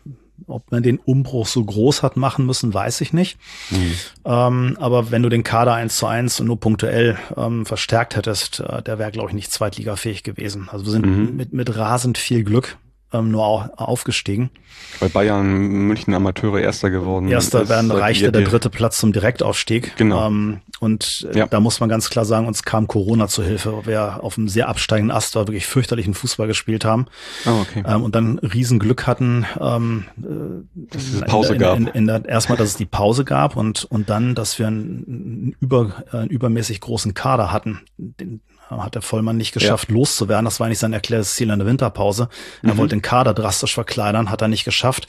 [0.47, 3.39] ob man den Umbruch so groß hat machen müssen, weiß ich nicht.
[3.71, 3.93] Mhm.
[4.25, 8.61] Ähm, aber wenn du den Kader eins zu eins und nur punktuell ähm, verstärkt hättest,
[8.61, 10.69] äh, der wäre, glaube ich, nicht zweitligafähig gewesen.
[10.71, 11.37] Also wir sind mhm.
[11.37, 12.79] mit, mit rasend viel Glück
[13.13, 14.51] ähm, nur auch aufgestiegen.
[14.99, 15.47] Bei Bayern
[15.87, 17.29] München Amateure Erster geworden.
[17.29, 19.97] Erster werden reichte der dritte Platz zum Direktaufstieg.
[19.97, 20.27] Genau.
[20.27, 21.47] Ähm, und äh, ja.
[21.47, 24.49] da muss man ganz klar sagen, uns kam Corona zu Hilfe, weil wir auf einem
[24.49, 27.07] sehr absteigenden Ast war, wirklich fürchterlichen Fußball gespielt haben.
[27.47, 27.83] Oh, okay.
[27.87, 30.07] Ähm, und dann Riesenglück hatten, ähm,
[30.75, 31.77] dass es Pause in, gab.
[31.77, 35.55] In, in, in, erstmal, dass es die Pause gab und, und dann, dass wir einen,
[35.61, 37.81] über, einen übermäßig großen Kader hatten.
[37.99, 38.41] Den,
[38.79, 39.95] hat der Vollmann nicht geschafft, ja.
[39.95, 40.45] loszuwerden.
[40.45, 42.29] Das war eigentlich sein erklärtes Ziel in der Winterpause.
[42.63, 42.79] Er mhm.
[42.79, 45.07] wollte den Kader drastisch verkleinern, hat er nicht geschafft.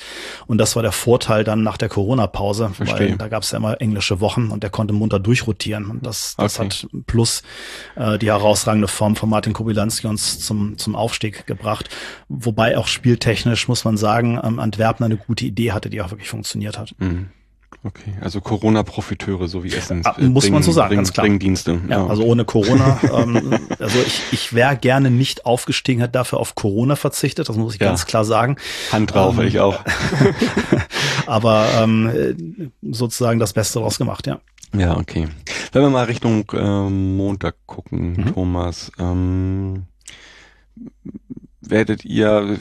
[0.48, 3.80] Und das war der Vorteil dann nach der Corona-Pause, weil da gab es ja immer
[3.80, 5.86] englische Wochen und der konnte munter durchrotieren.
[5.86, 6.70] Und das, das okay.
[6.70, 7.44] hat plus
[7.96, 11.90] äh, die herausragende Form von Martin Kobilanski uns zum, zum Aufstieg gebracht.
[12.30, 16.30] Wobei auch spieltechnisch, muss man sagen, ähm, Antwerpen eine gute Idee hatte, die auch wirklich
[16.30, 16.94] funktioniert hat.
[17.00, 17.30] Mhm.
[17.84, 20.06] Okay, also Corona-Profiteure, so wie Essens.
[20.06, 21.26] Ah, muss bringen, man so sagen, bringen, ganz klar.
[21.26, 21.82] Bringdienste.
[21.90, 23.00] Ja, ja, also ohne Corona.
[23.14, 27.74] ähm, also ich, ich wäre gerne nicht aufgestiegen, hat dafür auf Corona verzichtet, das muss
[27.74, 27.88] ich ja.
[27.88, 28.58] ganz klar sagen.
[28.92, 29.80] Hand drauf, ähm, ich auch.
[31.26, 34.40] aber ähm, sozusagen das Beste daraus gemacht, ja.
[34.78, 35.28] Ja, okay.
[35.72, 38.34] Wenn wir mal Richtung äh, Montag gucken, mhm.
[38.34, 38.92] Thomas.
[39.00, 39.88] Ähm,
[41.62, 42.58] werdet ihr,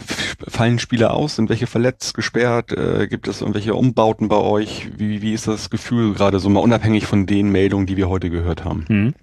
[0.47, 1.37] fallen Spieler aus?
[1.37, 2.73] Sind welche verletzt, gesperrt?
[2.73, 4.89] Äh, gibt es irgendwelche Umbauten bei euch?
[4.97, 8.31] Wie, wie ist das Gefühl gerade so mal unabhängig von den Meldungen, die wir heute
[8.31, 8.85] gehört haben?
[8.89, 9.15] Mhm.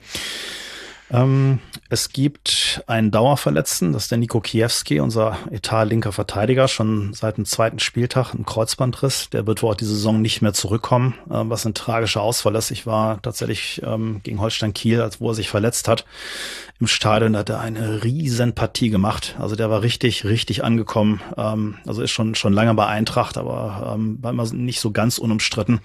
[1.10, 1.60] Ähm,
[1.90, 7.46] es gibt einen Dauerverletzten, das ist der Nico Kiewski, unser etat-linker Verteidiger, schon seit dem
[7.46, 9.30] zweiten Spieltag ein Kreuzbandriss.
[9.30, 12.72] Der wird wohl auch diese Saison nicht mehr zurückkommen, äh, was ein tragischer Ausfall ist.
[12.72, 16.06] Ich war tatsächlich ähm, gegen Holstein Kiel, als wo er sich verletzt hat,
[16.80, 19.36] im Stadion hat er eine riesen Partie gemacht.
[19.40, 21.22] Also der war richtig, richtig angekommen.
[21.36, 25.18] Ähm, also ist schon schon lange bei Eintracht, aber ähm, war immer nicht so ganz
[25.18, 25.80] unumstritten.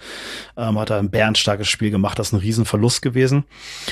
[0.55, 2.19] Ähm, hat er ein bärenstarkes Spiel gemacht.
[2.19, 3.45] Das ist ein Riesenverlust gewesen.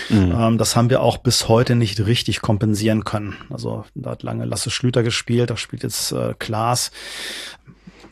[0.09, 0.35] Mhm.
[0.37, 3.35] Ähm, das haben wir auch bis heute nicht richtig kompensieren können.
[3.49, 6.91] Also da hat lange Lasse Schlüter gespielt, da spielt jetzt äh, Klaas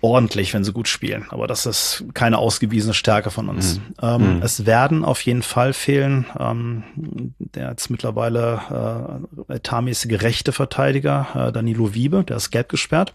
[0.02, 1.26] ordentlich, wenn sie gut spielen.
[1.30, 3.78] Aber das ist keine ausgewiesene Stärke von uns.
[3.78, 3.82] Mhm.
[4.02, 4.42] Ähm, mhm.
[4.42, 6.26] Es werden auf jeden Fall fehlen.
[6.40, 13.14] Ähm, der jetzt mittlerweile äh, etatmäßige rechte Verteidiger, äh, Danilo Wiebe, der ist gelb gesperrt.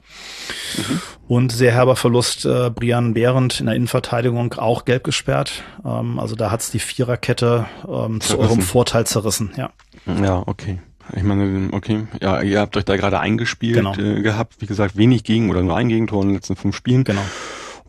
[0.76, 1.00] Mhm.
[1.26, 5.62] Und sehr herber Verlust äh, Brian Behrendt in der Innenverteidigung auch gelb gesperrt.
[5.84, 9.52] Ähm, also da hat's die Viererkette ähm, zu eurem Vorteil zerrissen.
[9.56, 9.70] Ja.
[10.06, 10.80] Ja, okay.
[11.14, 13.94] Ich meine, okay, ja, ihr habt euch da gerade eingespielt genau.
[13.96, 17.04] äh, gehabt, wie gesagt, wenig gegen oder nur ein Gegentor in den letzten fünf Spielen.
[17.04, 17.22] Genau.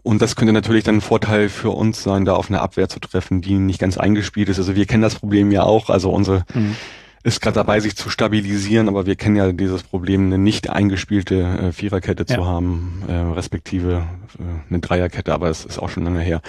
[0.06, 3.00] Und das könnte natürlich dann ein Vorteil für uns sein, da auf eine Abwehr zu
[3.00, 4.60] treffen, die nicht ganz eingespielt ist.
[4.60, 5.90] Also wir kennen das Problem ja auch.
[5.90, 6.76] Also unsere mhm.
[7.24, 11.42] ist gerade dabei, sich zu stabilisieren, aber wir kennen ja dieses Problem, eine nicht eingespielte
[11.42, 12.36] äh, Viererkette ja.
[12.36, 14.04] zu haben, äh, respektive
[14.38, 16.42] äh, eine Dreierkette, aber es ist auch schon lange her.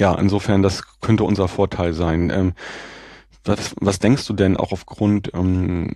[0.00, 2.30] Ja, insofern, das könnte unser Vorteil sein.
[2.30, 2.52] Ähm,
[3.44, 5.92] was, was denkst du denn auch aufgrund ähm,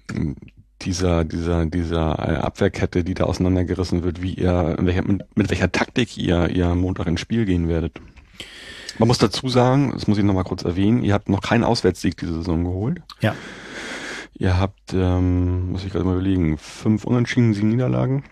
[0.82, 5.72] dieser, dieser, dieser äh, Abwehrkette, die da auseinandergerissen wird, wie ihr, welcher, mit, mit welcher
[5.72, 8.00] Taktik ihr, ihr Montag ins Spiel gehen werdet.
[8.98, 12.16] Man muss dazu sagen, das muss ich nochmal kurz erwähnen, ihr habt noch keinen Auswärtssieg
[12.16, 13.02] diese Saison geholt.
[13.20, 13.34] Ja.
[14.34, 18.24] Ihr habt, ähm, muss ich gerade mal überlegen, fünf Unentschieden, sieben Niederlagen.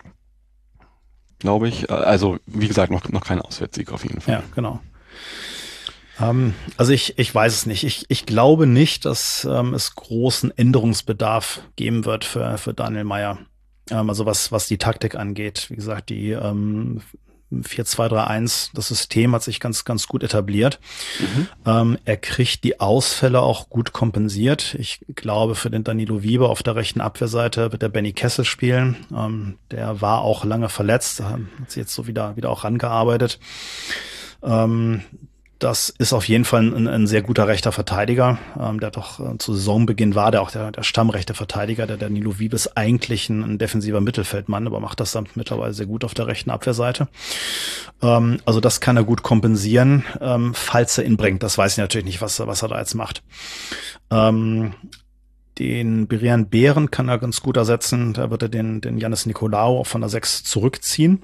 [1.39, 1.91] Glaube ich.
[1.91, 4.35] Also, wie gesagt, noch, noch kein Auswärtssieg auf jeden Fall.
[4.35, 4.79] Ja, genau.
[6.19, 7.83] Ähm, also ich, ich weiß es nicht.
[7.83, 13.39] Ich, ich glaube nicht, dass ähm, es großen Änderungsbedarf geben wird für, für Daniel Meyer.
[13.89, 15.69] Ähm, also was, was die Taktik angeht.
[15.69, 17.01] Wie gesagt, die ähm,
[17.53, 20.79] 4-2-3-1, das System hat sich ganz, ganz gut etabliert.
[21.19, 21.47] Mhm.
[21.65, 24.75] Ähm, er kriegt die Ausfälle auch gut kompensiert.
[24.77, 28.97] Ich glaube, für den Danilo Wieber auf der rechten Abwehrseite wird der Benny Kessel spielen.
[29.15, 33.39] Ähm, der war auch lange verletzt, hat sich jetzt so wieder, wieder auch rangearbeitet.
[34.43, 35.03] Ähm,
[35.59, 38.37] das ist auf jeden Fall ein, ein sehr guter rechter Verteidiger.
[38.59, 41.87] Ähm, der doch äh, zu Saisonbeginn war der auch der, der stammrechte Verteidiger.
[41.87, 46.03] Der Danilo Wiebes eigentlich ein, ein, defensiver Mittelfeldmann, aber macht das dann mittlerweile sehr gut
[46.03, 47.07] auf der rechten Abwehrseite.
[48.01, 51.41] Ähm, also das kann er gut kompensieren, ähm, falls er ihn bringt.
[51.41, 53.23] Das weiß ich natürlich nicht, was, was er da jetzt macht.
[54.11, 54.73] Ähm,
[55.57, 58.13] den Berian Bären kann er ganz gut ersetzen.
[58.13, 61.23] Da wird er den, den Janis Nikolaou auch von der 6 zurückziehen.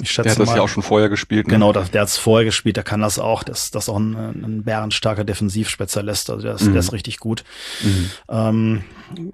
[0.00, 1.46] Ich schätze der hat das mal, ja auch schon vorher gespielt.
[1.46, 1.54] Ne?
[1.54, 3.42] Genau, der, der hat es vorher gespielt, der kann das auch.
[3.42, 6.72] Das, das ist auch ein, ein bärenstarker Defensivspezialist, also der ist, mhm.
[6.72, 7.44] der ist richtig gut.
[7.82, 8.10] Mhm.
[8.28, 8.84] Ähm,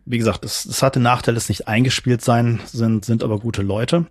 [0.06, 4.06] wie gesagt, das, das hatte Nachteil, dass nicht eingespielt sein, sind, sind aber gute Leute.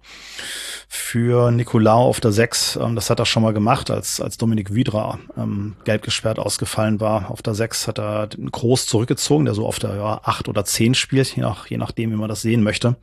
[0.96, 4.76] Für Nicolau auf der 6, ähm, das hat er schon mal gemacht, als, als Dominik
[4.76, 7.32] Wiedra ähm, gelb gesperrt ausgefallen war.
[7.32, 10.66] Auf der 6 hat er den Groß zurückgezogen, der so auf der ja, 8 oder
[10.66, 12.96] 10 spielt, je, nach, je nachdem, wie man das sehen möchte.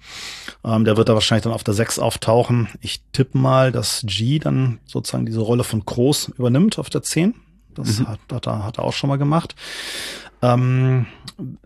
[0.64, 2.68] Ähm, der wird da wahrscheinlich dann auf der 6 auftauchen.
[2.80, 7.34] Ich tippe mal, dass G dann sozusagen diese Rolle von Groß übernimmt auf der 10.
[7.74, 8.08] Das mhm.
[8.08, 9.54] hat, hat, er, hat er auch schon mal gemacht.
[10.42, 11.06] Ähm,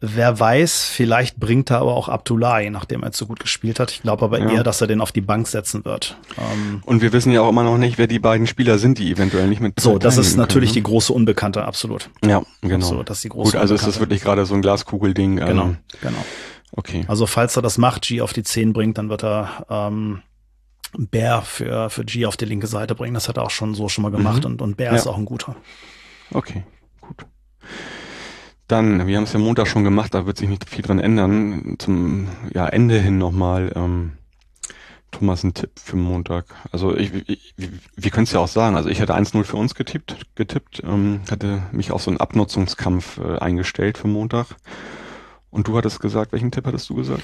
[0.00, 3.92] wer weiß, vielleicht bringt er aber auch Abdullahi, nachdem er jetzt so gut gespielt hat.
[3.92, 4.50] Ich glaube aber ja.
[4.50, 6.16] eher, dass er den auf die Bank setzen wird.
[6.36, 9.12] Ähm, Und wir wissen ja auch immer noch nicht, wer die beiden Spieler sind, die
[9.12, 9.78] eventuell nicht mit.
[9.78, 10.82] So, das ist natürlich können, ne?
[10.82, 12.10] die große Unbekannte, absolut.
[12.24, 12.86] Ja, genau.
[12.86, 15.38] So, das ist die große gut, also ist das wirklich gerade so ein Glaskugelding.
[15.38, 16.24] Ähm, genau, genau.
[16.72, 17.04] Okay.
[17.06, 20.22] Also falls er das macht, G auf die 10 bringt, dann wird er ähm,
[20.98, 23.14] Bär für, für G auf die linke Seite bringen.
[23.14, 24.52] Das hat er auch schon so schon mal gemacht mhm.
[24.52, 24.96] und, und Bär ja.
[24.96, 25.56] ist auch ein guter.
[26.32, 26.64] Okay,
[27.00, 27.26] gut.
[28.66, 31.76] Dann, wir haben es ja Montag schon gemacht, da wird sich nicht viel dran ändern.
[31.78, 34.12] Zum ja, Ende hin nochmal, ähm,
[35.10, 36.46] Thomas, ein Tipp für Montag.
[36.72, 37.54] Also ich, ich,
[37.94, 38.74] wir können es ja auch sagen.
[38.74, 43.18] Also ich hatte 1-0 für uns getippt, getippt ähm, hatte mich auf so einen Abnutzungskampf
[43.18, 44.56] äh, eingestellt für Montag.
[45.50, 47.22] Und du hattest gesagt, welchen Tipp hattest du gesagt?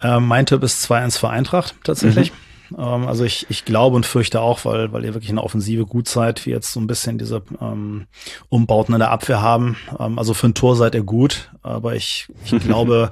[0.00, 2.30] Äh, mein Tipp ist 2-1 für Eintracht tatsächlich.
[2.30, 2.36] Mhm.
[2.76, 6.08] Ähm, also ich, ich glaube und fürchte auch, weil, weil ihr wirklich eine Offensive gut
[6.08, 8.06] seid, wie jetzt so ein bisschen diese ähm,
[8.48, 9.76] Umbauten in der Abwehr haben.
[9.98, 13.10] Ähm, also für ein Tor seid ihr gut, aber ich, ich glaube,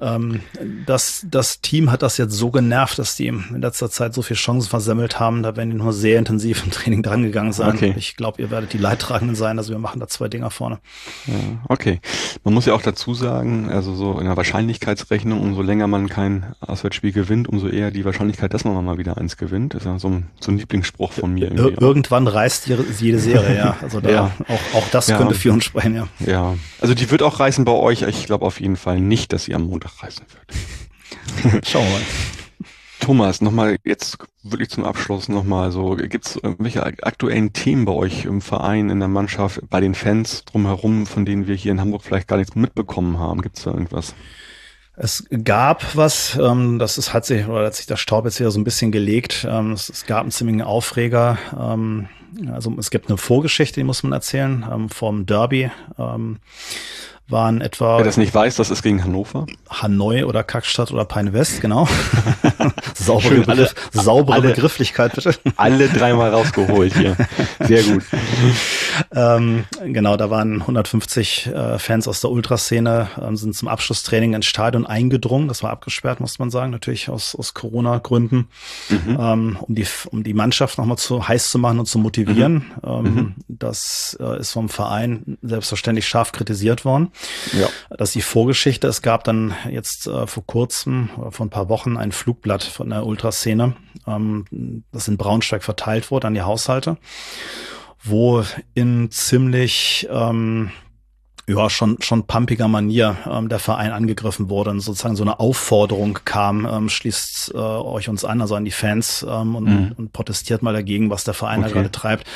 [0.00, 0.40] ähm,
[0.86, 4.38] das, das Team hat das jetzt so genervt, dass die in letzter Zeit so viele
[4.38, 5.42] Chancen versemmelt haben.
[5.42, 7.74] Da werden die nur sehr intensiv im Training drangegangen sein.
[7.74, 7.94] Okay.
[7.96, 9.58] Ich glaube, ihr werdet die Leidtragenden sein.
[9.58, 10.78] Also wir machen da zwei Dinger vorne.
[11.26, 11.34] Ja,
[11.68, 12.00] okay.
[12.44, 16.54] Man muss ja auch dazu sagen, also so in der Wahrscheinlichkeitsrechnung, umso länger man kein
[16.60, 19.74] Auswärtsspiel gewinnt, umso eher die Wahrscheinlichkeit, dass man mal wieder eins gewinnt.
[19.74, 21.50] Das ist ja so ein, so ein Lieblingsspruch von mir.
[21.52, 22.68] Ir irgendwann reißt
[23.00, 23.76] jede Serie, ja.
[23.82, 24.30] Also da ja.
[24.48, 25.16] auch, auch das ja.
[25.16, 26.08] könnte für uns sprechen, ja.
[26.24, 26.54] Ja.
[26.80, 28.02] Also die wird auch reißen bei euch.
[28.02, 31.66] Ich glaube auf jeden Fall nicht, dass ihr am Montag reißen wird.
[31.66, 32.00] Schauen wir mal.
[33.00, 38.24] Thomas, nochmal jetzt wirklich zum Abschluss nochmal so, gibt es irgendwelche aktuellen Themen bei euch
[38.24, 42.02] im Verein, in der Mannschaft, bei den Fans drumherum, von denen wir hier in Hamburg
[42.02, 43.42] vielleicht gar nichts mitbekommen haben?
[43.42, 44.14] Gibt es da irgendwas?
[44.96, 48.50] Es gab was, ähm, das ist, hat sich, oder hat sich der Staub jetzt wieder
[48.50, 49.46] so ein bisschen gelegt.
[49.48, 51.38] Ähm, es, es, gab einen ziemlichen Aufreger.
[51.56, 52.08] Ähm,
[52.50, 55.70] also es gibt eine Vorgeschichte, die muss man erzählen, ähm, vom Derby.
[55.98, 56.38] Ähm,
[57.28, 57.98] waren etwa.
[57.98, 59.46] Wer das nicht weiß, das ist gegen Hannover.
[59.68, 61.88] Hanoi oder Kackstadt oder Peine West, genau.
[62.94, 65.34] saubere, Schön, alle, saubere alle, Begrifflichkeit, bitte.
[65.56, 67.16] Alle dreimal rausgeholt hier.
[67.60, 68.04] Sehr gut.
[69.14, 74.46] ähm, genau, da waren 150 äh, Fans aus der Ultraszene, ähm, sind zum Abschlusstraining ins
[74.46, 75.48] Stadion eingedrungen.
[75.48, 78.48] Das war abgesperrt, muss man sagen, natürlich aus, aus Corona-Gründen,
[78.88, 79.18] mhm.
[79.18, 82.54] ähm, um, die, um die Mannschaft nochmal zu heiß zu machen und zu motivieren.
[82.54, 82.62] Mhm.
[82.84, 83.34] Ähm, mhm.
[83.48, 87.12] Das äh, ist vom Verein selbstverständlich scharf kritisiert worden.
[87.58, 87.68] Ja.
[87.90, 88.88] Das ist die Vorgeschichte.
[88.88, 92.12] Es gab dann jetzt äh, vor kurzem oder vor ein paar Wochen ein
[92.46, 93.74] Flugblatt von der Ultraszene,
[94.06, 96.96] ähm, das in Braunschweig verteilt wurde an die Haushalte,
[98.04, 100.70] wo in ziemlich ähm,
[101.48, 106.18] ja, schon, schon pumpiger Manier ähm, der Verein angegriffen wurde und sozusagen so eine Aufforderung
[106.24, 109.92] kam, ähm, schließt äh, euch uns an, also an die Fans ähm, und, mhm.
[109.96, 111.68] und protestiert mal dagegen, was der Verein okay.
[111.68, 112.26] da gerade treibt,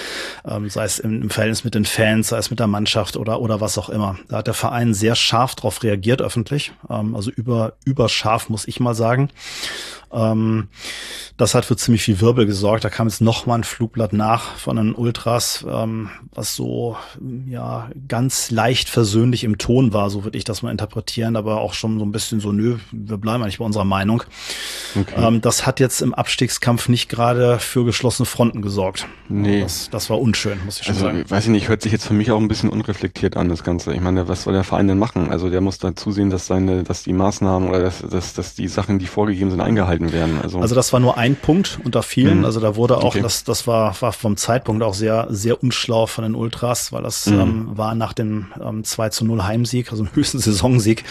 [0.44, 3.40] ähm, sei es im, im Verhältnis mit den Fans, sei es mit der Mannschaft oder,
[3.40, 4.16] oder was auch immer.
[4.28, 8.78] Da hat der Verein sehr scharf darauf reagiert öffentlich, ähm, also über, überscharf muss ich
[8.78, 9.30] mal sagen.
[10.12, 10.68] Ähm,
[11.36, 12.84] das hat für ziemlich viel Wirbel gesorgt.
[12.84, 16.96] Da kam jetzt noch mal ein Flugblatt nach von den Ultras, ähm, was so
[17.46, 21.72] ja ganz leicht versöhnlich im Ton war, so würde ich das mal interpretieren, aber auch
[21.72, 24.22] schon so ein bisschen so, nö, wir bleiben eigentlich bei unserer Meinung.
[24.94, 25.14] Okay.
[25.16, 29.06] Ähm, das hat jetzt im Abstiegskampf nicht gerade für geschlossene Fronten gesorgt.
[29.30, 29.62] Nee.
[29.62, 31.24] Das, das war unschön, muss ich schon also, sagen.
[31.26, 33.94] Weiß ich nicht, hört sich jetzt für mich auch ein bisschen unreflektiert an, das Ganze.
[33.94, 35.30] Ich meine, was soll der Verein denn machen?
[35.30, 38.68] Also der muss da zusehen, dass seine, dass die Maßnahmen oder dass, dass, dass die
[38.68, 40.40] Sachen, die vorgegeben sind, eingehalten werden.
[40.42, 42.40] Also, also das war nur ein Punkt unter vielen.
[42.40, 42.44] Mhm.
[42.44, 43.22] Also da wurde auch, okay.
[43.22, 47.24] das, das war, war vom Zeitpunkt auch sehr, sehr unschlau von den Ultras, weil das
[47.24, 47.40] mhm.
[47.40, 51.04] ähm, war nach dem ähm, 2 zu 0 Heimsieg, also dem höchsten Saisonsieg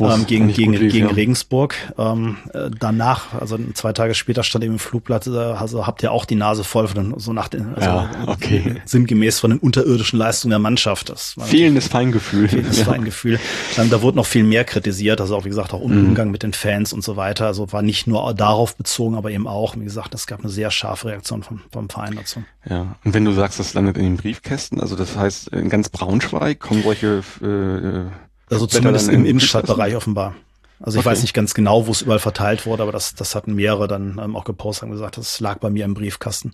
[0.00, 1.12] ähm, gegen, gegen, lief, gegen ja.
[1.12, 1.74] Regensburg.
[1.98, 6.12] Ähm, äh, danach, also zwei Tage später stand eben im Flugblatt, äh, also habt ihr
[6.12, 8.76] auch die Nase voll von den, so nach den, also ja, okay.
[8.84, 11.08] sinngemäß von den unterirdischen Leistungen der Mannschaft.
[11.08, 12.48] Das fehlendes Feingefühl.
[12.48, 12.84] Fehlendes ja.
[12.84, 13.38] Feingefühl.
[13.76, 16.08] Dann, da wurde noch viel mehr kritisiert, also auch wie gesagt auch mhm.
[16.08, 16.32] Umgang mhm.
[16.32, 17.46] mit den Fans und so weiter.
[17.46, 20.70] Also war nicht nur darauf bezogen, aber eben auch, wie gesagt, es gab eine sehr
[20.70, 22.42] scharfe Reaktion vom, vom Verein dazu.
[22.68, 25.88] Ja, und wenn du sagst, das landet in den Briefkästen, also das heißt, in ganz
[25.88, 30.34] Braunschweig kommen solche äh, also zumindest im Innenstadtbereich offenbar.
[30.80, 31.12] Also ich okay.
[31.12, 34.20] weiß nicht ganz genau, wo es überall verteilt wurde, aber das, das hatten mehrere dann
[34.22, 36.52] ähm, auch gepostet und gesagt, das lag bei mir im Briefkasten.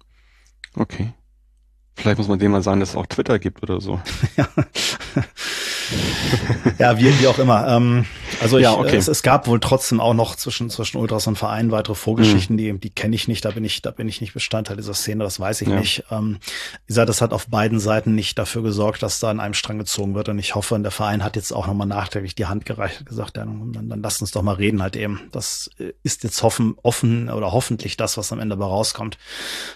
[0.76, 1.12] Okay.
[1.97, 4.01] Vielleicht muss man dem mal sagen, dass es auch Twitter gibt oder so.
[4.36, 4.49] ja.
[6.78, 7.66] ja, wie, wie auch immer.
[7.68, 8.07] Ähm,
[8.41, 8.97] also ich, ja, okay.
[8.97, 12.59] es, es, gab wohl trotzdem auch noch zwischen, zwischen Ultras und Verein weitere Vorgeschichten, mhm.
[12.59, 15.24] die, die kenne ich nicht, da bin ich, da bin ich nicht Bestandteil dieser Szene,
[15.24, 15.78] das weiß ich ja.
[15.78, 16.05] nicht.
[16.11, 16.39] Ähm,
[16.87, 19.78] wie gesagt, das hat auf beiden Seiten nicht dafür gesorgt, dass da an einem Strang
[19.78, 20.28] gezogen wird.
[20.28, 23.37] Und ich hoffe, der Verein hat jetzt auch nochmal nachträglich die Hand gereicht und gesagt,
[23.37, 25.22] ja, dann, dann lasst uns doch mal reden halt eben.
[25.32, 25.70] Das
[26.03, 29.18] ist jetzt hoffen, offen oder hoffentlich das, was am Ende dabei rauskommt,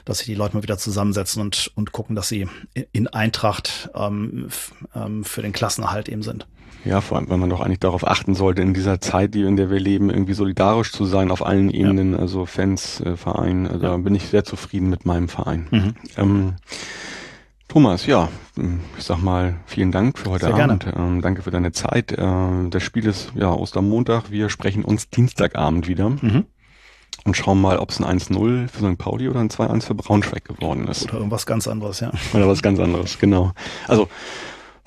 [0.05, 2.49] dass sich die Leute mal wieder zusammensetzen und, und gucken, dass sie
[2.93, 4.49] in Eintracht ähm,
[4.95, 6.47] ähm, für den Klassenerhalt eben sind.
[6.85, 9.57] Ja, vor allem, weil man doch eigentlich darauf achten sollte, in dieser Zeit, die in
[9.57, 12.19] der wir leben, irgendwie solidarisch zu sein auf allen Ebenen, ja.
[12.19, 13.67] also Fans, äh, Verein.
[13.67, 13.91] Also ja.
[13.91, 15.67] Da bin ich sehr zufrieden mit meinem Verein.
[15.71, 15.95] Mhm.
[16.17, 16.55] Ähm,
[17.69, 18.31] Thomas, ja,
[18.97, 20.87] ich sag mal vielen Dank für heute Sehr Abend.
[20.97, 22.13] Ähm, danke für deine Zeit.
[22.13, 22.27] Äh,
[22.71, 24.31] das Spiel ist ja Ostermontag.
[24.31, 26.09] Wir sprechen uns Dienstagabend wieder.
[26.09, 26.47] Mhm.
[27.25, 28.97] Und schauen mal, ob es ein 1-0 für St.
[28.97, 31.05] Pauli oder ein 2-1 für Braunschweig geworden ist.
[31.05, 32.11] Oder irgendwas ganz anderes, ja.
[32.33, 33.53] Oder was ganz anderes, genau.
[33.87, 34.09] Also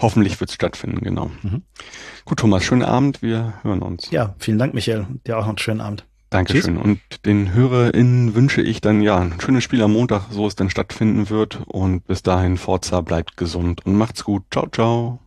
[0.01, 1.31] Hoffentlich wird es stattfinden, genau.
[1.43, 1.63] Mhm.
[2.25, 3.21] Gut, Thomas, schönen Abend.
[3.21, 4.09] Wir hören uns.
[4.11, 5.07] Ja, vielen Dank, Michael.
[5.25, 6.05] Dir auch noch einen schönen Abend.
[6.31, 6.75] Dankeschön.
[6.75, 6.83] Tschüss.
[6.83, 10.69] Und den HörerInnen wünsche ich dann ja ein schönes Spiel am Montag, so es dann
[10.69, 11.61] stattfinden wird.
[11.67, 14.43] Und bis dahin, Forza, bleibt gesund und macht's gut.
[14.49, 15.19] Ciao, ciao.